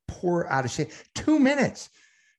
[0.06, 0.90] poor out of shape.
[1.14, 1.90] Two minutes.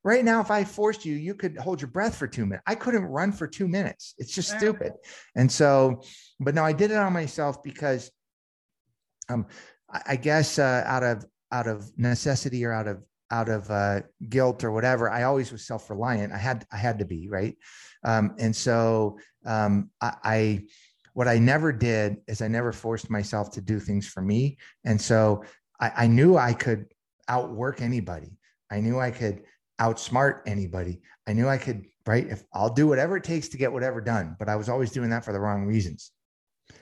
[0.04, 2.64] Right now, if I forced you, you could hold your breath for two minutes.
[2.66, 4.16] I couldn't run for two minutes.
[4.18, 4.94] It's just stupid.
[5.36, 6.02] And so,
[6.40, 8.10] but no, I did it on myself because
[9.28, 9.46] um,
[10.06, 14.64] I guess uh, out of out of necessity or out of out of uh, guilt
[14.64, 16.32] or whatever, I always was self reliant.
[16.32, 17.58] I had I had to be right,
[18.06, 20.64] um, and so um, I, I
[21.14, 24.58] what I never did is I never forced myself to do things for me.
[24.86, 25.44] And so
[25.80, 26.86] I, I knew I could
[27.28, 28.38] outwork anybody.
[28.72, 29.42] I knew I could
[29.80, 31.02] outsmart anybody.
[31.28, 32.28] I knew I could, right?
[32.28, 35.10] If I'll do whatever it takes to get whatever done, but I was always doing
[35.12, 36.12] that for the wrong reasons.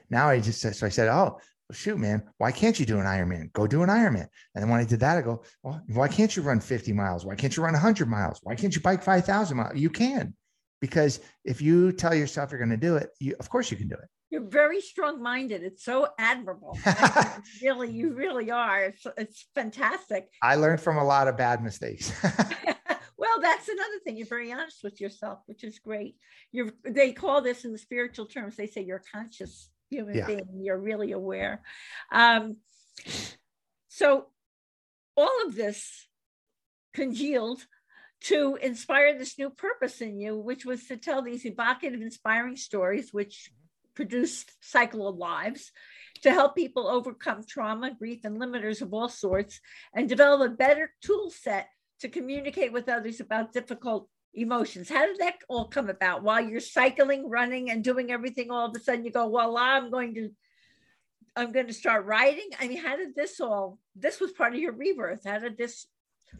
[0.09, 2.99] Now I just said, so I said, oh, well, shoot, man, why can't you do
[2.99, 3.51] an Ironman?
[3.51, 4.27] Go do an Ironman.
[4.55, 7.25] And then when I did that, I go, well, why can't you run 50 miles?
[7.25, 8.39] Why can't you run 100 miles?
[8.41, 9.75] Why can't you bike 5,000 miles?
[9.75, 10.33] You can,
[10.79, 13.89] because if you tell yourself you're going to do it, you, of course you can
[13.89, 14.07] do it.
[14.29, 15.63] You're very strong minded.
[15.63, 16.77] It's so admirable.
[17.61, 18.83] really, you really are.
[18.85, 20.27] It's, it's fantastic.
[20.41, 22.11] I learned from a lot of bad mistakes.
[23.41, 24.17] that's another thing.
[24.17, 26.15] You're very honest with yourself, which is great.
[26.51, 30.27] You're they call this in the spiritual terms, they say you're a conscious human yeah.
[30.27, 30.61] being.
[30.61, 31.61] You're really aware.
[32.11, 32.57] Um,
[33.87, 34.27] so
[35.15, 36.07] all of this
[36.93, 37.65] congealed
[38.19, 43.13] to inspire this new purpose in you, which was to tell these evocative, inspiring stories,
[43.13, 43.51] which
[43.93, 45.71] produced cycle of lives
[46.21, 49.59] to help people overcome trauma, grief, and limiters of all sorts,
[49.93, 51.67] and develop a better tool set
[51.99, 54.89] to communicate with others about difficult emotions.
[54.89, 56.23] How did that all come about?
[56.23, 59.89] While you're cycling, running, and doing everything, all of a sudden you go, "Well, I'm
[59.89, 60.29] going to,
[61.35, 63.79] I'm going to start writing." I mean, how did this all?
[63.95, 65.21] This was part of your rebirth.
[65.25, 65.87] How did this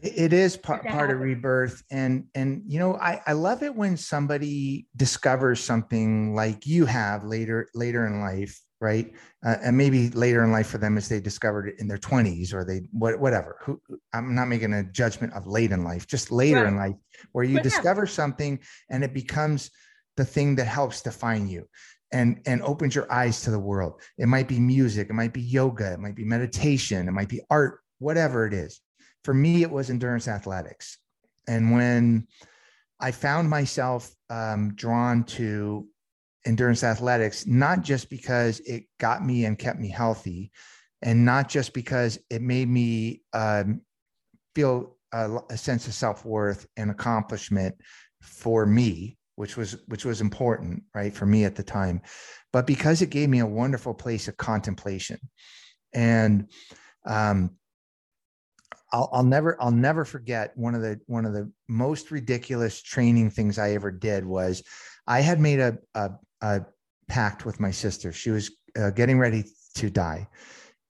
[0.02, 3.96] it is part, part of rebirth and and you know I, I love it when
[3.96, 9.12] somebody discovers something like you have later later in life right
[9.44, 12.52] uh, and maybe later in life for them as they discovered it in their 20s
[12.52, 13.80] or they what, whatever Who,
[14.12, 16.68] i'm not making a judgment of late in life just later right.
[16.68, 16.96] in life
[17.32, 18.10] where you but discover yeah.
[18.10, 18.58] something
[18.90, 19.70] and it becomes
[20.16, 21.68] the thing that helps define you
[22.12, 25.42] and and opens your eyes to the world it might be music it might be
[25.42, 28.80] yoga it might be meditation it might be art whatever it is
[29.24, 30.98] for me, it was endurance athletics.
[31.46, 32.26] And when
[33.00, 35.86] I found myself um, drawn to
[36.44, 40.50] endurance athletics, not just because it got me and kept me healthy,
[41.02, 43.80] and not just because it made me um,
[44.54, 47.74] feel a, a sense of self worth and accomplishment
[48.20, 52.00] for me, which was which was important, right, for me at the time,
[52.52, 55.18] but because it gave me a wonderful place of contemplation,
[55.92, 56.48] and
[57.06, 57.50] um,
[58.92, 63.30] I'll, I'll never I'll never forget one of the one of the most ridiculous training
[63.30, 64.62] things I ever did was
[65.06, 66.62] I had made a a, a
[67.08, 68.12] pact with my sister.
[68.12, 69.44] She was uh, getting ready
[69.76, 70.28] to die,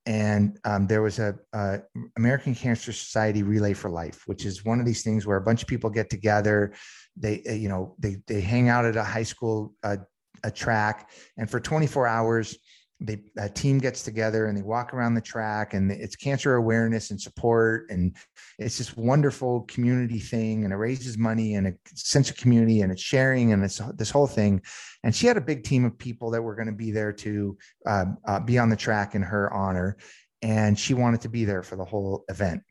[0.06, 1.80] and um, there was a, a,
[2.16, 5.62] American Cancer Society Relay for Life, which is one of these things where a bunch
[5.62, 6.72] of people get together.
[7.16, 9.98] They uh, you know they they hang out at a high school uh,
[10.44, 12.56] a track, and for 24 hours
[13.00, 17.10] they a team gets together and they walk around the track and it's cancer awareness
[17.10, 18.16] and support and
[18.58, 22.90] it's this wonderful community thing and it raises money and a sense of community and
[22.90, 24.60] it's sharing and it's this whole thing
[25.04, 27.56] and she had a big team of people that were going to be there to
[27.86, 29.96] uh, uh, be on the track in her honor
[30.42, 32.62] and she wanted to be there for the whole event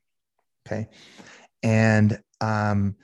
[0.67, 0.87] okay
[1.63, 2.95] and um,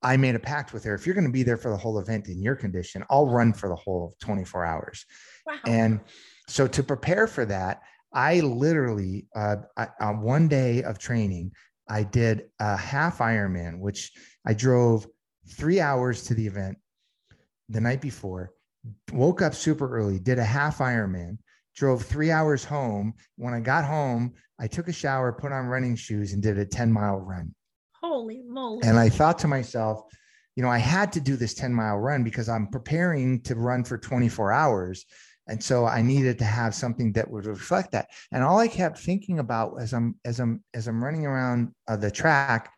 [0.00, 0.94] I made a pact with her.
[0.94, 3.52] If you're going to be there for the whole event in your condition, I'll run
[3.52, 5.04] for the whole 24 hours.
[5.44, 5.58] Wow.
[5.66, 6.00] And
[6.48, 7.82] so to prepare for that,
[8.12, 11.52] I literally uh, I, on one day of training,
[11.88, 14.12] I did a half Ironman, which
[14.46, 15.06] I drove
[15.50, 16.78] three hours to the event
[17.68, 18.52] the night before,
[19.12, 21.38] woke up super early, did a half Ironman,
[21.76, 23.14] drove three hours home.
[23.36, 26.64] When I got home, I took a shower, put on running shoes, and did a
[26.64, 27.54] 10 mile run.
[28.00, 28.86] Holy moly.
[28.86, 30.02] And I thought to myself,
[30.56, 33.84] you know, I had to do this 10 mile run because I'm preparing to run
[33.84, 35.04] for 24 hours.
[35.48, 38.08] And so I needed to have something that would reflect that.
[38.32, 41.96] And all I kept thinking about as I'm as I'm as I'm running around uh,
[41.96, 42.72] the track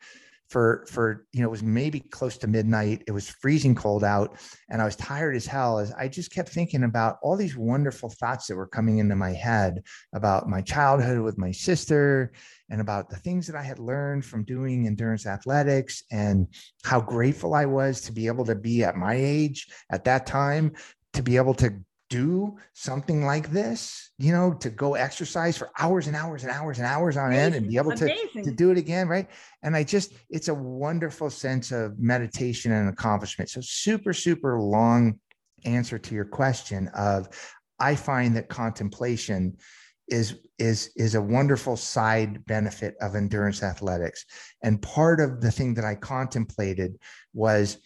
[0.51, 4.37] for for you know it was maybe close to midnight it was freezing cold out
[4.69, 8.11] and i was tired as hell as i just kept thinking about all these wonderful
[8.11, 9.81] thoughts that were coming into my head
[10.13, 12.33] about my childhood with my sister
[12.69, 16.49] and about the things that i had learned from doing endurance athletics and
[16.83, 20.73] how grateful i was to be able to be at my age at that time
[21.13, 21.73] to be able to
[22.11, 26.79] do something like this, you know, to go exercise for hours and hours and hours
[26.79, 27.45] and hours on Amazing.
[27.45, 29.09] end and be able to, to do it again.
[29.09, 29.29] Right.
[29.63, 33.49] And I just, it's a wonderful sense of meditation and accomplishment.
[33.49, 35.19] So, super, super long
[35.65, 37.29] answer to your question of
[37.79, 39.57] I find that contemplation
[40.09, 44.25] is is is a wonderful side benefit of endurance athletics
[44.65, 46.99] and part of the thing that i contemplated
[47.33, 47.79] was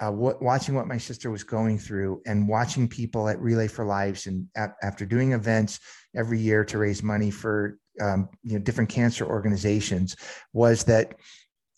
[0.00, 4.26] uh, watching what my sister was going through and watching people at Relay for Lives
[4.26, 5.78] and a- after doing events
[6.16, 10.16] every year to raise money for um, you know different cancer organizations
[10.52, 11.16] was that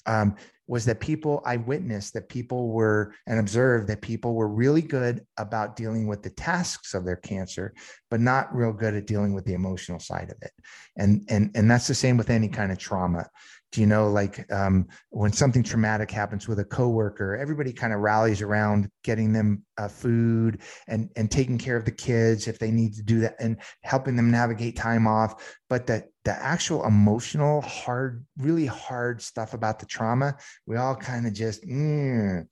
[0.07, 0.37] um,
[0.69, 5.27] was that people I witnessed that people were and observed that people were really good
[5.37, 7.75] about dealing with the tasks of their cancer,
[8.11, 10.53] but not real good at dealing with the emotional side of it.
[10.97, 13.29] And and and that's the same with any kind of trauma
[13.73, 18.01] do you know like um, when something traumatic happens with a coworker everybody kind of
[18.01, 22.71] rallies around getting them uh, food and and taking care of the kids if they
[22.71, 25.59] need to do that and helping them navigate time off.
[25.69, 31.27] But the the actual emotional hard really hard stuff about the trauma we all kind
[31.27, 32.47] of just mm,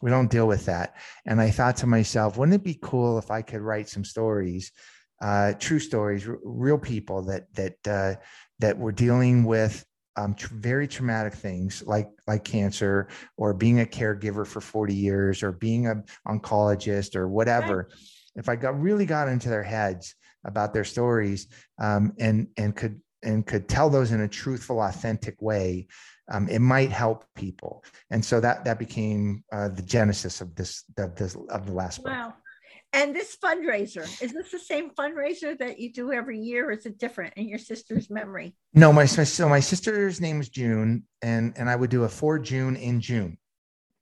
[0.00, 0.96] we don't deal with that.
[1.26, 4.72] And i thought to myself wouldn't it be cool if i could write some stories
[5.20, 8.14] uh, true stories r- real people that that uh,
[8.58, 9.84] that were dealing with
[10.16, 15.42] um, tr- very traumatic things like like cancer or being a caregiver for 40 years
[15.42, 17.88] or being an oncologist or whatever.
[17.88, 17.98] Right.
[18.36, 21.48] if i got really got into their heads about their stories
[21.80, 25.86] um, and and could and could tell those in a truthful authentic way
[26.30, 27.84] um, it might help people.
[28.10, 32.02] And so that that became uh, the genesis of this of this of the last
[32.02, 32.12] book.
[32.12, 32.34] Wow
[32.92, 36.86] and this fundraiser, is this the same fundraiser that you do every year, or is
[36.86, 38.54] it different in your sister's memory?
[38.74, 42.38] No, my so my sister's name is June, and and I would do a for
[42.38, 43.38] June in June.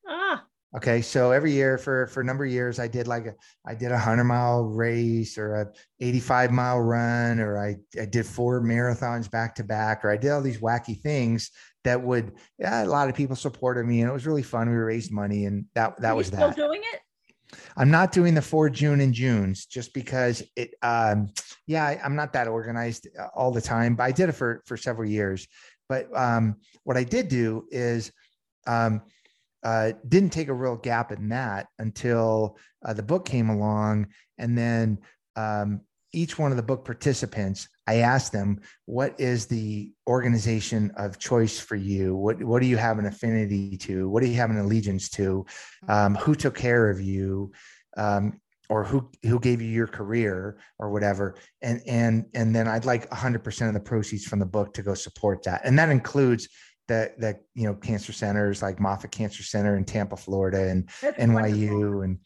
[0.08, 0.44] Ah.
[0.76, 3.34] Okay, so every year for for a number of years, I did like a
[3.66, 5.66] I did a hundred mile race or a
[6.00, 10.16] eighty five mile run, or I I did four marathons back to back, or I
[10.16, 11.50] did all these wacky things
[11.84, 14.68] that would yeah, a lot of people supported me, and it was really fun.
[14.68, 16.52] We raised money, and that that Are was still that.
[16.52, 17.00] Still doing it.
[17.76, 20.74] I'm not doing the four June and Junes just because it.
[20.82, 21.30] Um,
[21.66, 24.62] yeah, I, am not that organized uh, all the time, but I did it for
[24.66, 25.46] for several years.
[25.88, 28.12] But um, what I did do is
[28.66, 29.02] um,
[29.62, 34.08] uh, didn't take a real gap in that until uh, the book came along,
[34.38, 34.98] and then
[35.36, 35.80] um,
[36.12, 41.58] each one of the book participants, I asked them, what is the organization of choice
[41.58, 42.14] for you?
[42.14, 44.08] What, what do you have an affinity to?
[44.08, 45.44] What do you have an allegiance to?
[45.88, 47.52] Um, who took care of you?
[47.96, 52.84] Um, or who who gave you your career or whatever and and and then i'd
[52.84, 56.48] like 100% of the proceeds from the book to go support that and that includes
[56.86, 61.18] the the you know cancer centers like moffitt cancer center in tampa florida and That's
[61.18, 62.02] nyu wonderful.
[62.02, 62.18] and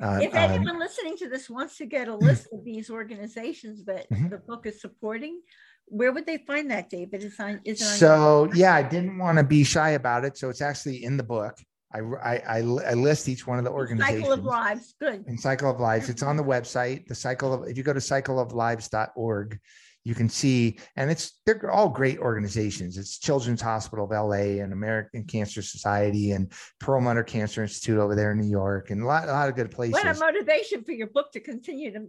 [0.00, 2.90] uh, if um, anyone um, listening to this wants to get a list of these
[2.90, 4.28] organizations that mm-hmm.
[4.28, 5.40] the book is supporting,
[5.86, 7.22] where would they find that, David?
[7.22, 10.48] Is on, is on so yeah, I didn't want to be shy about it, so
[10.48, 11.58] it's actually in the book.
[11.92, 14.22] I, I, I, list each one of the organizations.
[14.22, 15.24] Cycle of Lives, good.
[15.26, 17.06] And Cycle of Lives, it's on the website.
[17.08, 19.58] The Cycle of if you go to cycleoflives.org,
[20.04, 22.96] you can see, and it's they're all great organizations.
[22.96, 28.32] It's Children's Hospital of LA and American Cancer Society and Perlmutter Cancer Institute over there
[28.32, 29.92] in New York, and a lot, a lot of good places.
[29.92, 32.06] What a motivation for your book to continue to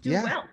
[0.00, 0.24] do yeah.
[0.24, 0.44] well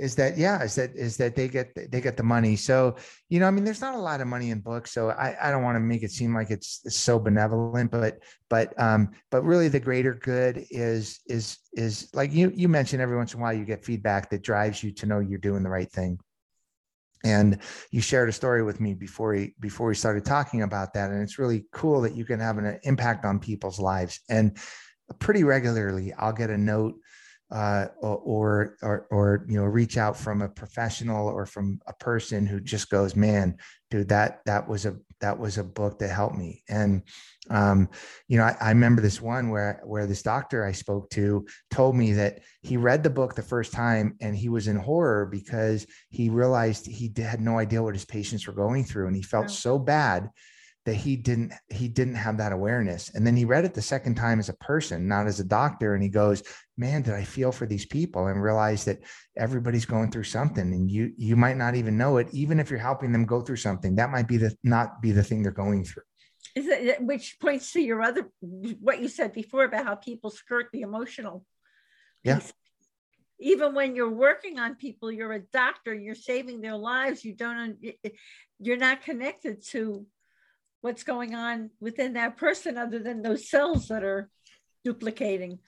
[0.00, 2.96] is that yeah is that is that they get they get the money so
[3.28, 5.50] you know i mean there's not a lot of money in books so i, I
[5.50, 8.18] don't want to make it seem like it's, it's so benevolent but
[8.48, 13.16] but um but really the greater good is is is like you you mentioned every
[13.16, 15.70] once in a while you get feedback that drives you to know you're doing the
[15.70, 16.18] right thing
[17.24, 17.58] and
[17.90, 21.10] you shared a story with me before we before we started talking about that.
[21.10, 24.20] And it's really cool that you can have an impact on people's lives.
[24.28, 24.56] And
[25.18, 26.94] pretty regularly i'll get a note
[27.52, 32.46] uh, or, or or you know reach out from a professional or from a person
[32.46, 33.56] who just goes man
[33.90, 36.62] dude, that that was a that was a book that helped me.
[36.68, 37.02] And
[37.48, 37.88] um,
[38.28, 41.96] you know, I, I, remember this one where where this doctor I spoke to told
[41.96, 45.86] me that he read the book the first time and he was in horror because
[46.10, 49.50] he realized he had no idea what his patients were going through, and he felt
[49.50, 50.30] so bad
[50.86, 53.10] that he didn't he didn't have that awareness.
[53.14, 55.94] And then he read it the second time as a person not as a doctor.
[55.94, 56.42] And he goes
[56.76, 58.28] man did i feel for these people?
[58.28, 59.00] And realize that
[59.36, 62.28] everybody's going through something and you you might not even know it.
[62.32, 65.22] Even if you're helping them go through something that might be the not be the
[65.22, 66.02] thing they're going through.
[66.56, 70.68] Is it, which points to your other what you said before about how people skirt
[70.72, 71.44] the emotional
[72.24, 72.40] yeah.
[73.38, 77.22] even when you're working on people you're a doctor you're saving their lives.
[77.22, 77.76] You don't
[78.58, 80.06] you're not connected to
[80.80, 84.30] what's going on within that person other than those cells that are
[84.84, 85.58] duplicating.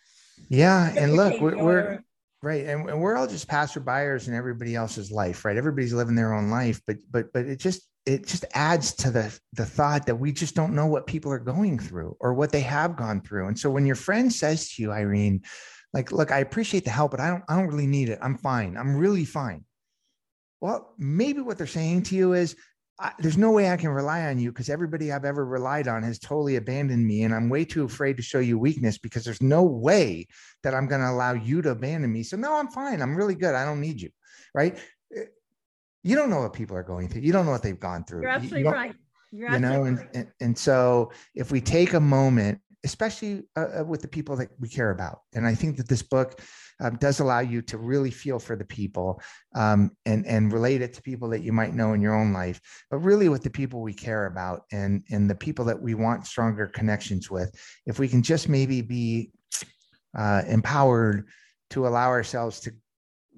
[0.48, 0.92] Yeah.
[0.96, 2.04] And look, we're, we're
[2.42, 2.64] right.
[2.66, 5.56] And, and we're all just passer buyers in everybody else's life, right?
[5.56, 9.38] Everybody's living their own life, but, but, but it just, it just adds to the
[9.52, 12.62] the thought that we just don't know what people are going through or what they
[12.62, 13.46] have gone through.
[13.46, 15.42] And so when your friend says to you, Irene,
[15.92, 18.18] like, look, I appreciate the help, but I don't, I don't really need it.
[18.20, 18.76] I'm fine.
[18.76, 19.64] I'm really fine.
[20.60, 22.56] Well, maybe what they're saying to you is,
[23.02, 26.04] I, there's no way I can rely on you because everybody I've ever relied on
[26.04, 27.24] has totally abandoned me.
[27.24, 30.28] And I'm way too afraid to show you weakness because there's no way
[30.62, 32.22] that I'm going to allow you to abandon me.
[32.22, 33.02] So, no, I'm fine.
[33.02, 33.56] I'm really good.
[33.56, 34.10] I don't need you.
[34.54, 34.78] Right.
[35.14, 35.24] Eh,
[36.04, 37.22] you don't know what people are going through.
[37.22, 38.22] You don't know what they've gone through.
[38.22, 38.94] You're absolutely you right.
[39.32, 43.84] You're you know, and, and, and so if we take a moment, especially uh, uh,
[43.84, 46.40] with the people that we care about, and I think that this book
[46.80, 49.20] um, does allow you to really feel for the people
[49.54, 52.60] um, and and relate it to people that you might know in your own life,
[52.90, 56.26] but really with the people we care about and and the people that we want
[56.26, 57.54] stronger connections with.
[57.86, 59.30] If we can just maybe be
[60.16, 61.28] uh, empowered
[61.70, 62.72] to allow ourselves to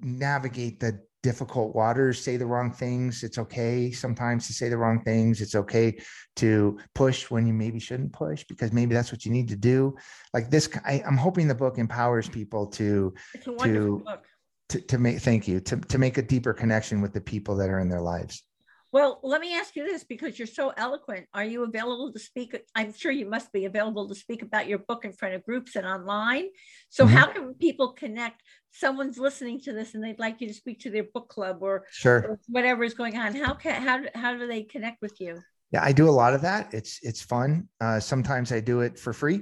[0.01, 3.23] navigate the difficult waters, say the wrong things.
[3.23, 5.41] It's okay sometimes to say the wrong things.
[5.41, 5.97] It's okay
[6.35, 9.95] to push when you maybe shouldn't push because maybe that's what you need to do.
[10.35, 13.11] Like this, I, am hoping the book empowers people to
[13.43, 14.03] to,
[14.69, 17.71] to to make thank you to to make a deeper connection with the people that
[17.71, 18.43] are in their lives.
[18.95, 21.25] Well, let me ask you this because you're so eloquent.
[21.33, 22.55] Are you available to speak?
[22.75, 25.75] I'm sure you must be available to speak about your book in front of groups
[25.75, 26.45] and online.
[26.91, 27.13] So, mm-hmm.
[27.13, 28.41] how can people connect?
[28.71, 31.83] Someone's listening to this and they'd like you to speak to their book club or,
[31.91, 32.19] sure.
[32.19, 33.35] or whatever is going on.
[33.35, 35.41] How can how how do they connect with you?
[35.73, 36.73] Yeah, I do a lot of that.
[36.73, 37.67] It's it's fun.
[37.81, 39.41] Uh, sometimes I do it for free.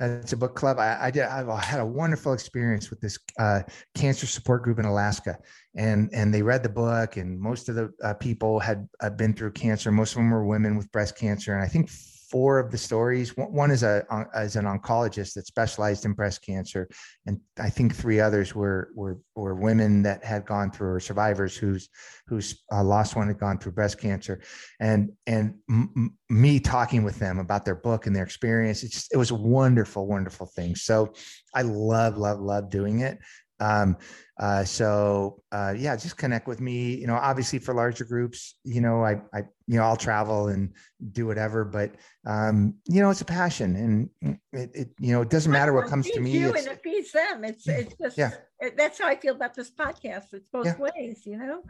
[0.00, 0.78] It's a book club.
[0.78, 1.24] I, I did.
[1.24, 3.60] I've had a wonderful experience with this uh,
[3.94, 5.36] cancer support group in Alaska,
[5.74, 9.34] and and they read the book, and most of the uh, people had uh, been
[9.34, 9.92] through cancer.
[9.92, 11.90] Most of them were women with breast cancer, and I think
[12.30, 13.36] four of the stories.
[13.36, 14.04] One is a
[14.34, 16.88] as an oncologist that specialized in breast cancer,
[17.26, 21.56] and I think three others were were were women that had gone through or survivors
[21.56, 21.88] whose
[22.26, 24.40] whose uh, lost one had gone through breast cancer,
[24.78, 28.82] and and m- me talking with them about their book and their experience.
[28.84, 30.76] It just it was a wonderful, wonderful thing.
[30.76, 31.12] So
[31.54, 33.18] I love, love, love doing it.
[33.60, 33.96] Um,
[34.38, 36.94] uh, so uh, yeah, just connect with me.
[36.94, 40.72] You know, obviously for larger groups, you know, I, I, you know, I'll travel and
[41.12, 41.94] do whatever, but
[42.26, 43.76] um, you know, it's a passion,
[44.22, 46.30] and it, it you know, it doesn't matter what comes to me.
[46.30, 47.44] You and it feeds them.
[47.44, 48.30] It's, it's just, yeah.
[48.76, 50.32] That's how I feel about this podcast.
[50.32, 50.76] It's both yeah.
[50.78, 51.62] ways, you know.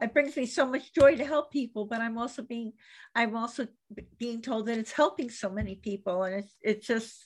[0.00, 2.72] It brings me so much joy to help people, but I'm also being,
[3.14, 3.68] I'm also
[4.18, 7.24] being told that it's helping so many people, and it's, it's just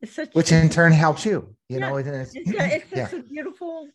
[0.00, 3.18] it's such which in turn helps you you yeah, know it's, it's, it's yeah.
[3.18, 3.88] a beautiful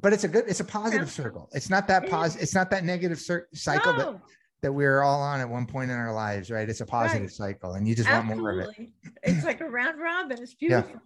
[0.00, 1.48] but it's a good it's a positive circle.
[1.52, 3.98] It's not that positive it's not that negative cir- cycle no.
[3.98, 4.20] that
[4.60, 6.68] that we're all on at one point in our lives right?
[6.68, 7.30] It's a positive right.
[7.30, 8.42] cycle and you just Absolutely.
[8.42, 8.88] want more of it.
[9.22, 10.38] It's like a round robin.
[10.42, 11.00] It's beautiful.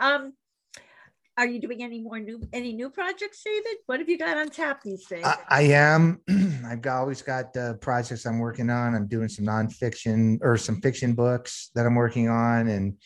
[0.00, 0.14] Yeah.
[0.14, 0.32] um
[1.36, 3.76] are you doing any more new any new projects david?
[3.86, 5.24] What have you got on tap these days?
[5.24, 6.20] I, I am.
[6.66, 8.94] I've got, always got uh, projects i'm working on.
[8.94, 12.96] I'm doing some nonfiction or some fiction books that i'm working on and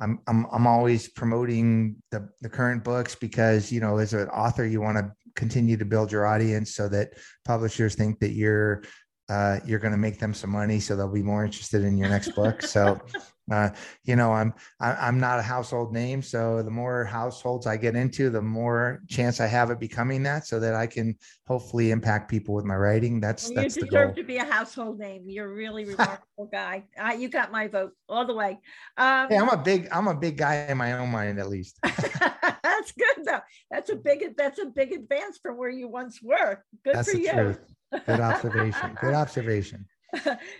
[0.00, 4.66] I'm I'm I'm always promoting the the current books because you know as an author
[4.66, 7.14] you want to continue to build your audience so that
[7.44, 8.82] publishers think that you're
[9.28, 12.08] uh, you're going to make them some money so they'll be more interested in your
[12.08, 12.62] next book.
[12.62, 13.00] So
[13.50, 13.68] uh,
[14.04, 18.30] you know i'm i'm not a household name so the more households i get into
[18.30, 21.16] the more chance i have of becoming that so that i can
[21.52, 23.20] hopefully impact people with my writing.
[23.20, 25.24] That's well, that's you deserve to be a household name.
[25.26, 26.84] You're a really remarkable guy.
[26.98, 28.58] Uh, you got my vote all the way.
[28.96, 31.78] Um, hey, i'm a big i'm a big guy in my own mind at least.
[31.84, 33.40] That's good though.
[33.70, 36.64] That's a big that's a big advance from where you once were.
[36.84, 37.32] Good that's for you.
[37.32, 37.60] truth.
[38.06, 38.98] good observation.
[39.00, 39.86] Good observation.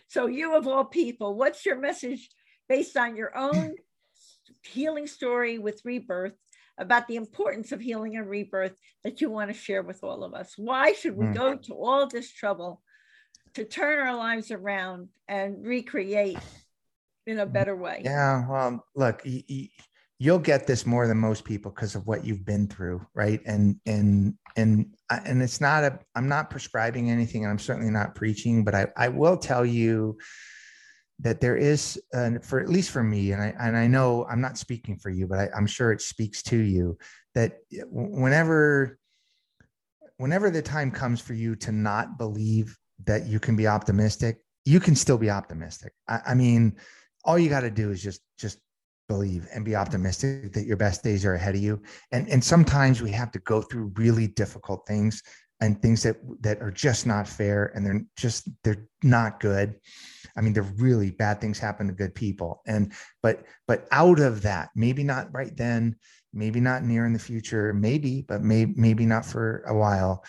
[0.09, 2.29] So you of all people what's your message
[2.69, 3.75] based on your own
[4.65, 6.35] healing story with rebirth
[6.79, 10.35] about the importance of healing and rebirth that you want to share with all of
[10.35, 10.55] us.
[10.57, 11.35] Why should we mm.
[11.35, 12.83] go to all this trouble
[13.55, 16.39] to turn our lives around and recreate
[17.27, 18.03] in a better way.
[18.05, 18.47] Yeah.
[18.49, 19.69] Well, look, y- y-
[20.19, 23.41] you'll get this more than most people because of what you've been through, right?
[23.47, 25.99] And and and and it's not a.
[26.15, 30.19] I'm not prescribing anything, and I'm certainly not preaching, but I I will tell you
[31.21, 32.01] that there is,
[32.43, 35.27] for at least for me, and I and I know I'm not speaking for you,
[35.27, 36.99] but I, I'm sure it speaks to you
[37.35, 37.59] that
[37.91, 38.99] whenever
[40.17, 44.81] whenever the time comes for you to not believe that you can be optimistic, you
[44.81, 45.93] can still be optimistic.
[46.09, 46.77] I, I mean,
[47.25, 48.59] all you got to do is just just
[49.09, 51.83] believe and be optimistic that your best days are ahead of you.
[52.13, 55.23] And and sometimes we have to go through really difficult things
[55.61, 59.77] and things that that are just not fair and they're just they're not good
[60.37, 62.63] i mean they're really bad things happen to good people.
[62.67, 65.97] And but but out of that maybe not right then
[66.33, 70.25] maybe not near in the future maybe but may, maybe not for a while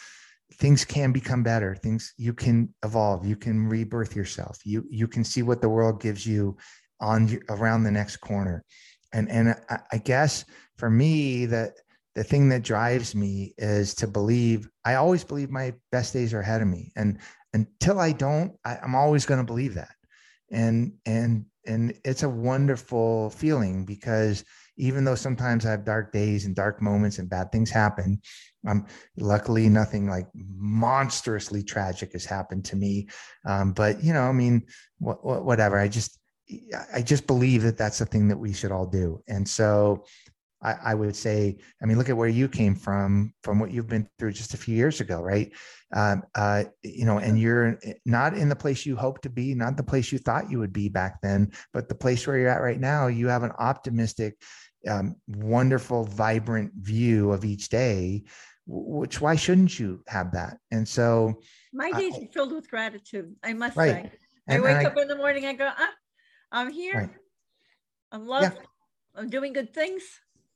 [0.56, 1.76] things can become better.
[1.76, 3.26] Things you can evolve.
[3.26, 4.60] You can rebirth yourself.
[4.64, 6.58] You you can see what the world gives you
[7.00, 8.64] on around the next corner.
[9.12, 10.46] And and I, I guess
[10.78, 11.74] for me that
[12.16, 16.42] the thing that drives me is to believe i always believe my best days are
[16.42, 16.92] ahead of me.
[16.96, 17.20] And
[17.54, 19.96] until i don't I, i'm always going to believe that.
[20.52, 24.44] And and and it's a wonderful feeling because
[24.78, 28.22] even though sometimes i have dark days and dark moments and bad things happen
[28.68, 28.86] um
[29.18, 33.08] luckily nothing like monstrously tragic has happened to me.
[33.46, 34.64] Um but you know i mean
[35.04, 35.78] wh- wh- whatever.
[35.78, 36.20] I just
[36.94, 39.24] I just believe that that's the thing that we should all do.
[39.28, 40.04] And so
[40.64, 43.90] I, I, would say, I mean, look at where you came from, from what you've
[43.90, 45.52] been through just a few years ago, right?
[45.94, 49.78] Um, uh, you know, and you're not in the place you hope to be, not
[49.78, 52.62] the place you thought you would be back then, but the place where you're at
[52.62, 53.08] right now.
[53.08, 54.38] You have an optimistic,
[54.88, 58.24] um, wonderful, vibrant view of each day.
[58.66, 60.58] Which why shouldn't you have that?
[60.72, 61.42] And so,
[61.74, 63.36] my days are filled with gratitude.
[63.44, 64.06] I must right.
[64.06, 64.12] say,
[64.48, 65.46] I wake and up I, in the morning.
[65.46, 65.90] I go, ah,
[66.50, 66.96] I'm here.
[66.96, 67.10] Right.
[68.14, 68.56] I'm loved.
[68.56, 69.22] Yeah.
[69.22, 70.02] I'm doing good things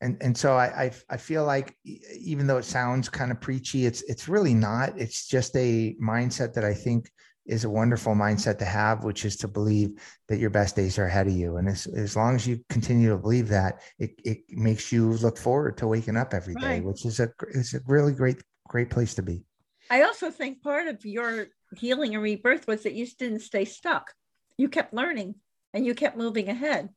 [0.01, 1.75] and and so I, I, I feel like
[2.19, 4.93] even though it sounds kind of preachy, it's it's really not.
[4.97, 7.09] It's just a mindset that I think
[7.47, 9.91] is a wonderful mindset to have, which is to believe
[10.27, 11.57] that your best days are ahead of you.
[11.57, 15.37] And as, as long as you continue to believe that, it, it makes you look
[15.37, 16.83] forward to waking up every day, right.
[16.83, 19.43] which is a is a really great great place to be.
[19.89, 24.13] I also think part of your healing and rebirth was that you didn't stay stuck.
[24.57, 25.35] You kept learning
[25.73, 26.89] and you kept moving ahead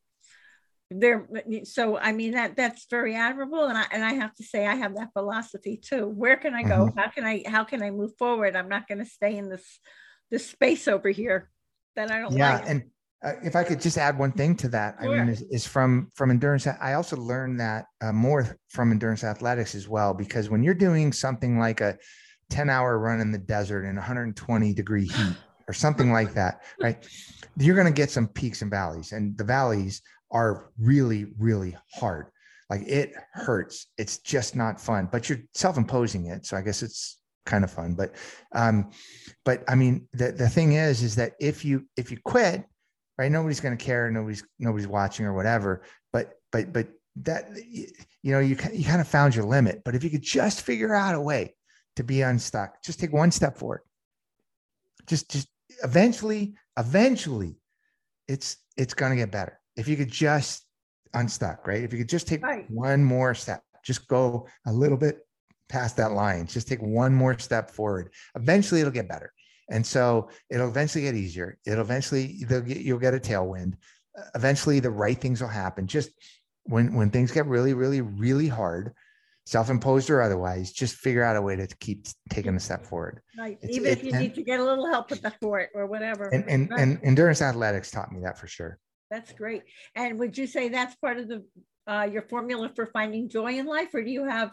[0.91, 1.29] there
[1.65, 4.75] so i mean that that's very admirable and i and i have to say i
[4.75, 6.99] have that philosophy too where can i go mm-hmm.
[6.99, 9.79] how can i how can i move forward i'm not going to stay in this
[10.31, 11.49] this space over here
[11.95, 12.69] that i don't yeah like.
[12.69, 12.83] and
[13.25, 15.15] uh, if i could just add one thing to that sure.
[15.15, 19.23] i mean is, is, from from endurance i also learned that uh, more from endurance
[19.23, 21.97] athletics as well because when you're doing something like a
[22.51, 25.37] 10 hour run in the desert in 120 degree heat
[25.69, 27.07] or something like that right
[27.57, 32.27] you're going to get some peaks and valleys and the valleys are really, really hard.
[32.69, 33.87] Like it hurts.
[33.99, 36.47] It's just not fun, but you're self-imposing it.
[36.47, 37.95] So I guess it's kind of fun.
[37.95, 38.15] But
[38.53, 38.91] um,
[39.45, 42.65] but I mean, the, the thing is, is that if you if you quit,
[43.19, 45.83] right, nobody's gonna care, nobody's nobody's watching or whatever.
[46.13, 49.83] But but but that you know, you you kind of found your limit.
[49.85, 51.57] But if you could just figure out a way
[51.97, 53.81] to be unstuck, just take one step forward.
[55.07, 55.49] Just just
[55.83, 57.57] eventually, eventually,
[58.29, 60.67] it's it's gonna get better if you could just
[61.15, 61.83] unstuck, right?
[61.83, 62.71] If you could just take right.
[62.71, 65.27] one more step, just go a little bit
[65.69, 68.13] past that line, just take one more step forward.
[68.37, 69.33] Eventually, it'll get better.
[69.71, 71.57] And so it'll eventually get easier.
[71.65, 73.75] It'll eventually get, you'll get a tailwind.
[74.35, 75.87] Eventually, the right things will happen.
[75.87, 76.11] Just
[76.65, 78.93] when when things get really, really, really hard,
[79.47, 83.23] self-imposed or otherwise, just figure out a way to keep taking a step forward.
[83.39, 83.59] Right.
[83.63, 85.87] It's, Even if you and, need to get a little help with the fort or
[85.87, 86.29] whatever.
[86.29, 86.81] And and, right.
[86.81, 88.79] and endurance athletics taught me that for sure.
[89.11, 89.63] That's great.
[89.95, 91.45] And would you say that's part of the
[91.87, 94.53] uh, your formula for finding joy in life, or do you have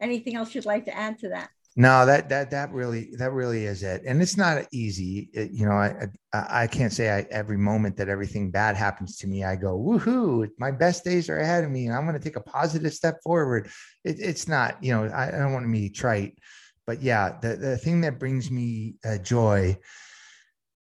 [0.00, 1.48] anything else you'd like to add to that?
[1.76, 5.30] No, that that that really that really is it, and it's not easy.
[5.32, 9.16] It, you know, I, I, I can't say I, every moment that everything bad happens
[9.18, 10.46] to me, I go woohoo!
[10.58, 13.16] My best days are ahead of me, and I'm going to take a positive step
[13.24, 13.70] forward.
[14.04, 16.38] It, it's not, you know, I, I don't want to be trite,
[16.86, 19.76] but yeah, the the thing that brings me uh, joy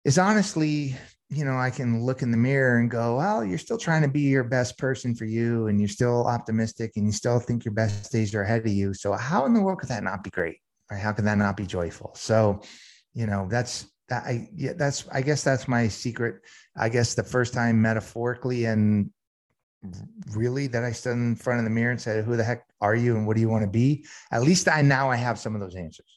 [0.05, 0.95] is honestly
[1.29, 4.07] you know, I can look in the mirror and go, well, you're still trying to
[4.07, 7.73] be your best person for you and you're still optimistic and you still think your
[7.73, 8.93] best days are ahead of you.
[8.93, 10.57] So how in the world could that not be great?
[10.89, 11.01] Right?
[11.01, 12.13] How can that not be joyful?
[12.15, 12.61] So,
[13.13, 16.41] you know, that's that I yeah, that's I guess that's my secret.
[16.77, 19.09] I guess the first time metaphorically and
[20.31, 22.95] really that I stood in front of the mirror and said, Who the heck are
[22.95, 24.05] you and what do you want to be?
[24.31, 26.16] At least I now I have some of those answers.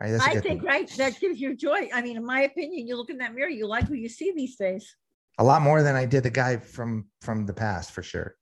[0.00, 0.62] Right, that's I think thing.
[0.62, 1.88] right that gives you joy.
[1.92, 4.32] I mean, in my opinion, you look in that mirror, you like who you see
[4.36, 4.94] these days.
[5.38, 8.36] A lot more than I did the guy from from the past for sure.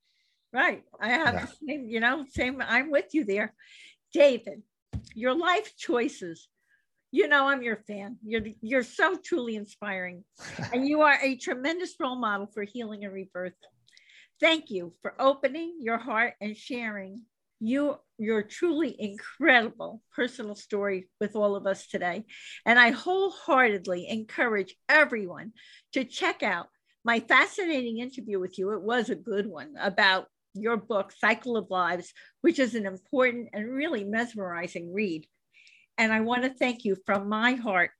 [0.52, 0.82] Right.
[1.00, 1.46] I have Yeah.
[1.46, 2.61] the same, you know, same.
[2.61, 3.55] I'm with you there.
[4.12, 4.62] David,
[5.14, 6.48] your life choices.
[7.12, 8.18] You know, I'm your fan.
[8.24, 10.24] You're you're so truly inspiring.
[10.72, 13.55] and you are a tremendous role model for healing and rebirth.
[14.40, 17.22] Thank you for opening your heart and sharing
[17.66, 22.24] you your truly incredible personal story with all of us today.
[22.64, 25.52] And I wholeheartedly encourage everyone
[25.92, 26.68] to check out
[27.04, 28.72] my fascinating interview with you.
[28.72, 33.48] It was a good one about your book, Cycle of Lives, which is an important
[33.52, 35.26] and really mesmerizing read.
[35.98, 37.90] And I want to thank you from my heart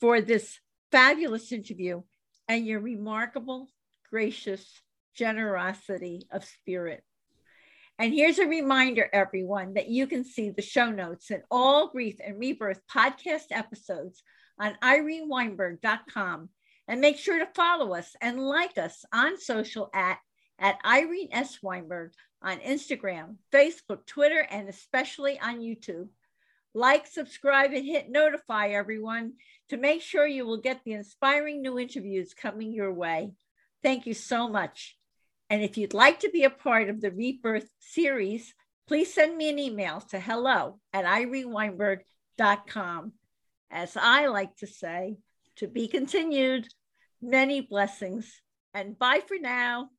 [0.00, 0.58] for this
[0.92, 2.02] fabulous interview
[2.48, 3.68] and your remarkable,
[4.10, 4.80] gracious
[5.14, 7.02] generosity of spirit.
[7.98, 12.16] And here's a reminder, everyone, that you can see the show notes and all Grief
[12.24, 14.22] and Rebirth podcast episodes
[14.60, 16.50] on ireneweinberg.com.
[16.88, 20.18] And make sure to follow us and like us on social at,
[20.58, 21.58] at Irene S.
[21.62, 26.08] Weinberg on Instagram, Facebook, Twitter, and especially on YouTube.
[26.74, 29.32] Like, subscribe, and hit notify everyone
[29.70, 33.32] to make sure you will get the inspiring new interviews coming your way.
[33.82, 34.96] Thank you so much.
[35.48, 38.54] And if you'd like to be a part of the Rebirth series,
[38.86, 43.12] please send me an email to hello at ireneweinberg.com.
[43.70, 45.18] As I like to say,
[45.56, 46.68] to be continued,
[47.20, 48.40] many blessings,
[48.74, 49.90] and bye for now.